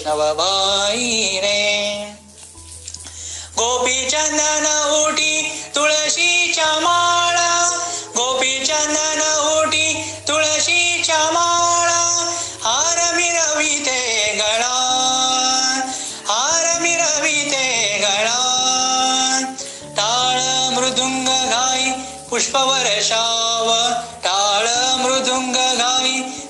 नाचती 0.04 0.18
वैष्णव 0.18 0.34
बाई 0.34 1.38
रे 1.42 2.04
गोपी 3.56 4.10
चंदन 4.10 4.66
उटी 5.00 5.62
तुळशीच्या 5.74 6.80
माळा. 6.80 7.78
गोपी 8.16 8.66
चंदन 8.66 9.20
उटी 9.58 10.04
तुळशीच्या 10.28 11.30
माळा. 11.32 12.02
हार 12.64 13.14
मिरविते 13.14 14.32
गळा 14.38 14.74
हार 16.28 16.80
मिरविते 16.80 17.98
गळा 18.02 18.40
टाळ 19.96 20.40
मृदुंग 20.74 21.28
गाई 21.28 21.90
पुष्पवर्षाव. 22.30 23.70
टाळ 24.24 24.66
मृदुंग 25.02 25.56
गाई 25.56 26.03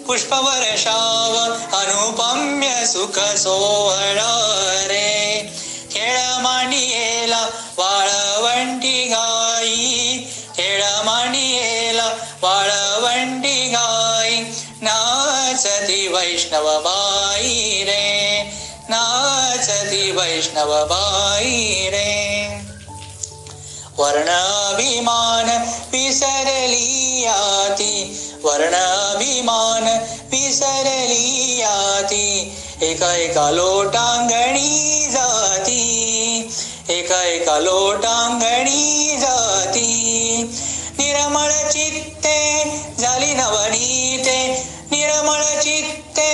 पुष्पवर्षाव 0.07 1.52
अनुपम्य 1.76 2.86
सुख 2.86 3.18
सोहळा 3.18 4.84
रे 4.86 5.52
खेळ 5.92 6.18
मांडियेला 6.38 7.48
वाळवंटी 7.78 9.05
गाई. 9.05 10.18
खेळ 10.57 10.84
मांडियेला 11.05 12.12
वाळवंटी 12.42 13.68
गाई. 13.68 14.40
नाचती 14.80 16.09
वैष्णव 16.09 16.80
बाई 16.80 17.84
रे. 17.84 18.42
नाचती 18.88 20.11
वैष्णव 20.11 20.84
बाई 20.84 21.88
रे. 21.88 22.34
वर्णाभिमान 23.99 25.49
विसरली 25.92 27.20
याती 27.22 27.92
वर्णाभिमान 28.45 29.84
विसरली 30.32 31.59
याती 31.61 32.26
एका 32.82 33.14
एका 33.16 33.51
लोटांगणी 33.51 35.07
जाती 35.11 35.82
एका 36.90 37.22
एका 37.24 37.59
लोटांगणी 37.61 39.16
जाती 39.20 40.42
निरमळ 40.99 41.51
चित्ते 41.70 42.38
झाली 42.99 43.32
नवनीते 43.34 44.38
निरमळ 44.90 45.42
चित्ते 45.62 46.32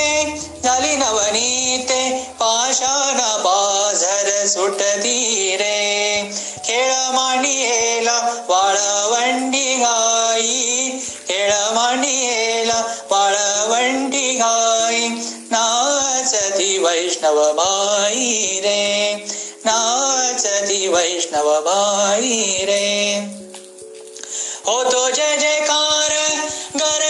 झाली 0.65 0.97
नवनीते 0.97 2.01
पाषाण 2.41 3.21
बाजर 3.45 4.47
सुटती 4.49 5.57
रे 5.57 5.79
खेळ 6.71 6.93
वाळवंडी 8.49 9.75
गाई 9.77 10.91
खेळ 11.29 11.51
वाळवंडी 13.11 14.33
गाई 14.33 15.09
नाचती 15.51 16.79
वैष्णव 16.79 17.41
बाई 17.53 18.61
रे 18.65 19.15
नाचती 19.65 20.87
वैष्णव 20.89 21.51
बाई 21.61 22.65
रे 22.65 22.89
हो 24.67 24.83
तो 24.93 25.09
जय 25.11 25.37
जयकार 25.37 26.13
गरजात 26.77 27.10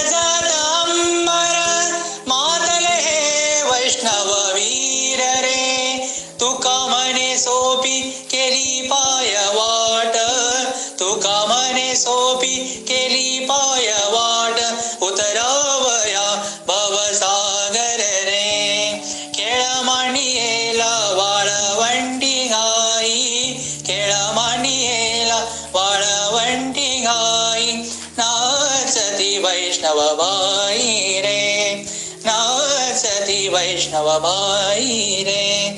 सोपी 12.00 12.84
केली 12.88 13.38
पाय 13.44 13.86
वाट 13.88 14.60
उतरावया 15.02 16.54
भवसागर 16.66 17.98
रे 18.24 19.02
खेळ 19.34 19.62
मांडियेला 19.82 20.94
वाळवंडी 21.16 22.44
गाई 22.44 23.54
खेळ 23.86 24.12
मांडियेला 24.12 25.44
वाळवंडी 25.74 27.00
गाई 27.00 27.72
नाचती 28.18 29.38
वैष्णव 29.38 30.14
बाई 30.14 31.20
रे 31.20 31.84
नाचती 32.24 33.48
वैष्णव 33.48 34.18
बाई 34.18 35.24
रे 35.24 35.70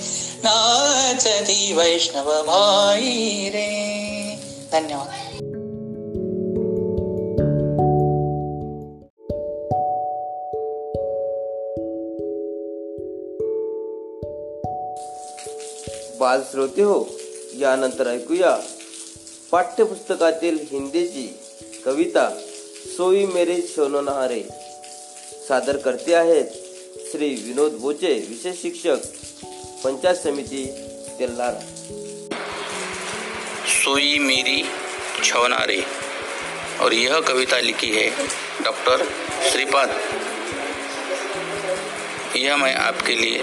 नाचती 0.45 1.73
वैष्णव 1.73 2.43
बाई 2.43 3.49
रे. 3.49 3.69
धन्यवाद. 4.73 5.22
बाल 16.23 16.43
श्रोते 16.43 16.83
हो 16.83 16.99
यानंतर 17.59 18.07
ऐकूया. 18.07 18.51
पाठ्यपुस्तकातील 19.53 20.59
हिंदीची 20.73 21.25
कविता 21.85 22.29
सोई 22.97 23.25
मेरे 23.27 23.57
सोननहारे 23.63 24.43
सादर 25.49 25.77
करते 25.77 26.15
आहेत 26.15 26.53
श्री 27.11 27.29
विनोद 27.45 27.73
बोचे, 27.81 28.13
विशेष 28.29 28.61
शिक्षक, 28.63 29.01
पंचायत 29.85 30.17
समिति 30.17 30.63
तेल्हारा 31.19 31.61
सोई 33.75 34.19
मेरी 34.19 34.63
छौनारे 35.25 35.81
और 36.81 36.93
यह 36.93 37.21
कविता 37.21 37.61
लिखी 37.61 37.91
है 37.91 38.09
डॉक्टर 38.65 39.05
श्रीपाद. 39.51 39.99
यह 42.37 42.57
मैं 42.57 42.75
आपके 42.79 43.21
लिए 43.23 43.43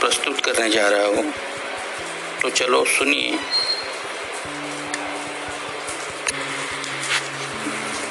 प्रस्तुत 0.00 0.40
करने 0.44 0.70
जा 0.70 0.88
रहा 0.88 1.06
हूँ. 1.06 1.51
तो 2.42 2.48
चलो 2.50 2.84
सुनिए। 2.84 3.36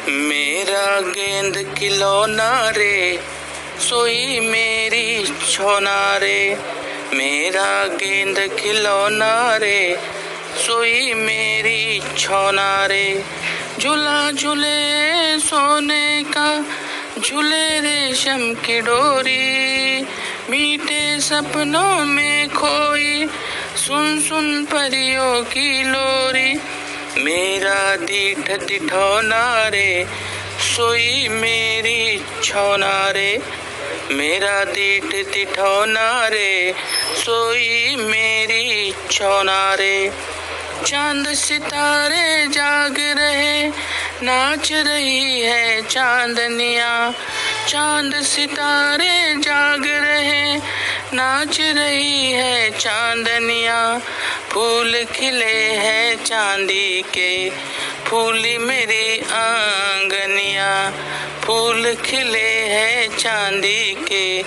मेरा 0.07 0.99
गेंद 1.01 1.55
खिलौना 1.77 2.69
रे 2.69 3.19
सोई 3.79 4.39
मेरी 4.39 5.25
छोना 5.51 6.17
रे। 6.17 6.55
मेरा 7.13 7.87
गेंद 7.87 8.39
खिलौना 8.59 9.57
रे 9.57 9.99
सोई 10.57 11.13
मेरी 11.13 11.99
छोना 12.17 12.87
रे। 12.87 13.23
झूला 13.79 14.31
झूले 14.31 14.79
सोने 15.39 16.23
का 16.23 16.49
झूले 17.19 17.67
रेशम 17.79 18.53
की 18.53 18.79
डोरी। 18.81 20.01
मीठे 20.49 21.19
सपनों 21.19 22.05
में 22.05 22.47
खोई 22.49 23.25
सुन 23.81 24.21
सुन 24.21 24.65
परियों 24.65 25.43
की 25.43 25.83
लोरी। 25.83 26.53
मेरा 27.23 27.95
दीठ 27.95 28.51
दिठौना 28.51 29.67
रे, 29.67 30.05
सोई 30.75 31.27
मेरी 31.27 32.25
छौना 32.43 33.11
रे। 33.11 33.39
मेरा 34.11 34.63
दीठ 34.63 35.03
दिठौना 35.03 36.27
रे, 36.27 36.73
सोई 37.25 37.95
मेरी 37.95 38.93
छौना 39.11 39.75
रे। 39.75 40.11
चाँद 40.85 41.33
सितारे 41.33 42.47
जाग 42.47 42.95
रहे, 42.99 43.67
नाच 44.21 44.71
रही 44.71 45.41
है 45.41 45.81
चांदनिया। 45.81 47.13
चाँद 47.67 48.21
सितारे 48.23 49.35
जाग 49.35 49.85
रहे 49.85 50.81
नाच 51.13 51.59
रही 51.59 52.31
है 52.31 52.69
चांदनिया। 52.69 53.99
फूल 54.51 55.03
खिले 55.15 55.73
हैं 55.73 56.15
चांदी 56.25 57.01
के। 57.01 57.49
फूली 58.05 58.57
मेरी 58.57 59.19
आंगनिया। 59.19 60.91
फूल 61.43 61.93
खिले 62.05 62.49
हैं 62.49 63.17
चांदी 63.17 63.93
के। 63.93 64.43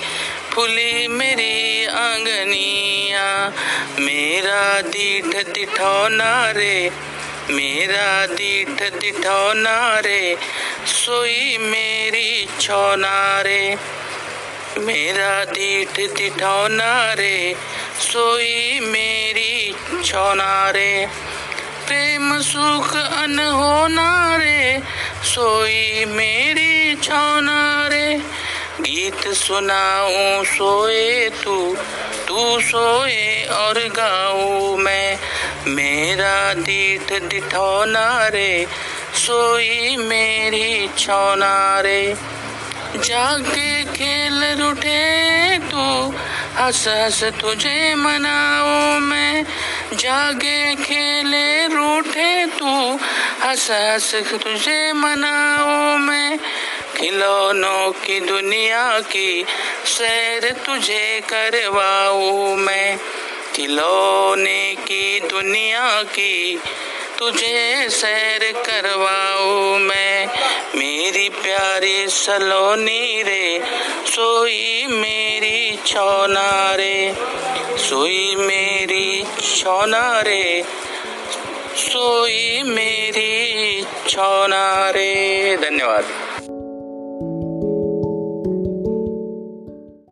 फूली 0.52 1.06
मेरी 1.06 1.84
आंगनिया। 1.86 3.52
मेरा 3.98 4.80
दीठ 4.80 5.24
दिठौना 5.24 6.50
रे। 6.50 6.88
मेरा 7.50 8.26
दीठ 8.26 8.82
दिठौना 8.82 10.00
रे। 10.00 10.36
सोई 10.86 11.56
मेरी 11.58 12.46
छौना 12.60 13.42
रे। 13.42 13.76
मेरा 14.78 15.44
दीठ 15.44 16.00
दिठौना 16.16 17.12
रे 17.12 17.54
सोई 18.00 18.80
मेरी 18.80 19.74
छौना 20.04 20.70
रे। 20.70 21.06
प्रेम 21.86 22.40
सुख 22.40 22.96
अनहोना 22.96 24.36
रे 24.36 24.82
सोई 25.24 26.04
मेरी 26.04 26.94
छौना 26.96 27.88
रे। 27.88 28.16
गीत 28.80 29.28
सुनाऊं 29.28 30.44
सोए 30.44 31.28
तू 31.44 31.76
तू 32.28 32.60
सोए 32.60 33.44
और 33.44 33.78
गाऊं 33.88 34.76
मैं। 34.76 35.18
मेरा 35.66 36.54
दीठ 36.54 37.12
दिठौना 37.22 38.28
रे 38.28 38.66
सोई 39.14 39.96
मेरी 39.96 40.88
छौना 40.98 41.80
रे। 41.80 42.14
जाके 42.96 43.84
खेल 43.84 44.44
रूठे 44.60 45.58
तू 45.58 46.14
हंस 46.56 46.88
हंस 46.88 47.24
तुझे 47.24 47.94
मनाओ 47.94 48.98
मैं। 49.00 49.44
जागे 49.92 50.74
खेले 50.74 51.66
रूठे 51.66 52.46
तू 52.46 52.94
हंस 53.44 53.70
हंस 53.70 54.14
तुझे 54.14 54.92
मनाओ 54.92 55.96
मैं। 55.98 56.38
खिलौनों 56.96 57.92
की 57.92 58.20
दुनिया 58.20 59.00
की 59.00 59.44
सैर 59.86 60.52
तुझे 60.66 61.20
करवाऊं 61.20 62.56
मैं। 62.56 62.98
खिलौने 63.54 64.74
की 64.74 65.20
दुनिया 65.20 66.02
की 66.02 66.60
तुझे 67.24 67.88
सैर 67.90 68.52
करवाऊं 68.52 69.78
मैं। 69.78 70.26
मेरी 70.76 71.28
प्यारी 71.28 72.08
सलोनी 72.08 73.22
रे 73.22 73.60
सोई 74.06 74.86
मेरी 74.86 75.78
छौना 75.86 76.74
रे। 76.74 77.14
सोई 77.78 78.34
मेरी 78.36 79.24
छौना 79.42 80.20
रे 80.20 80.64
सोई 81.76 82.62
मेरी 82.62 83.84
छौना 84.08 84.90
रे। 84.90 85.56
धन्यवाद। 85.56 86.04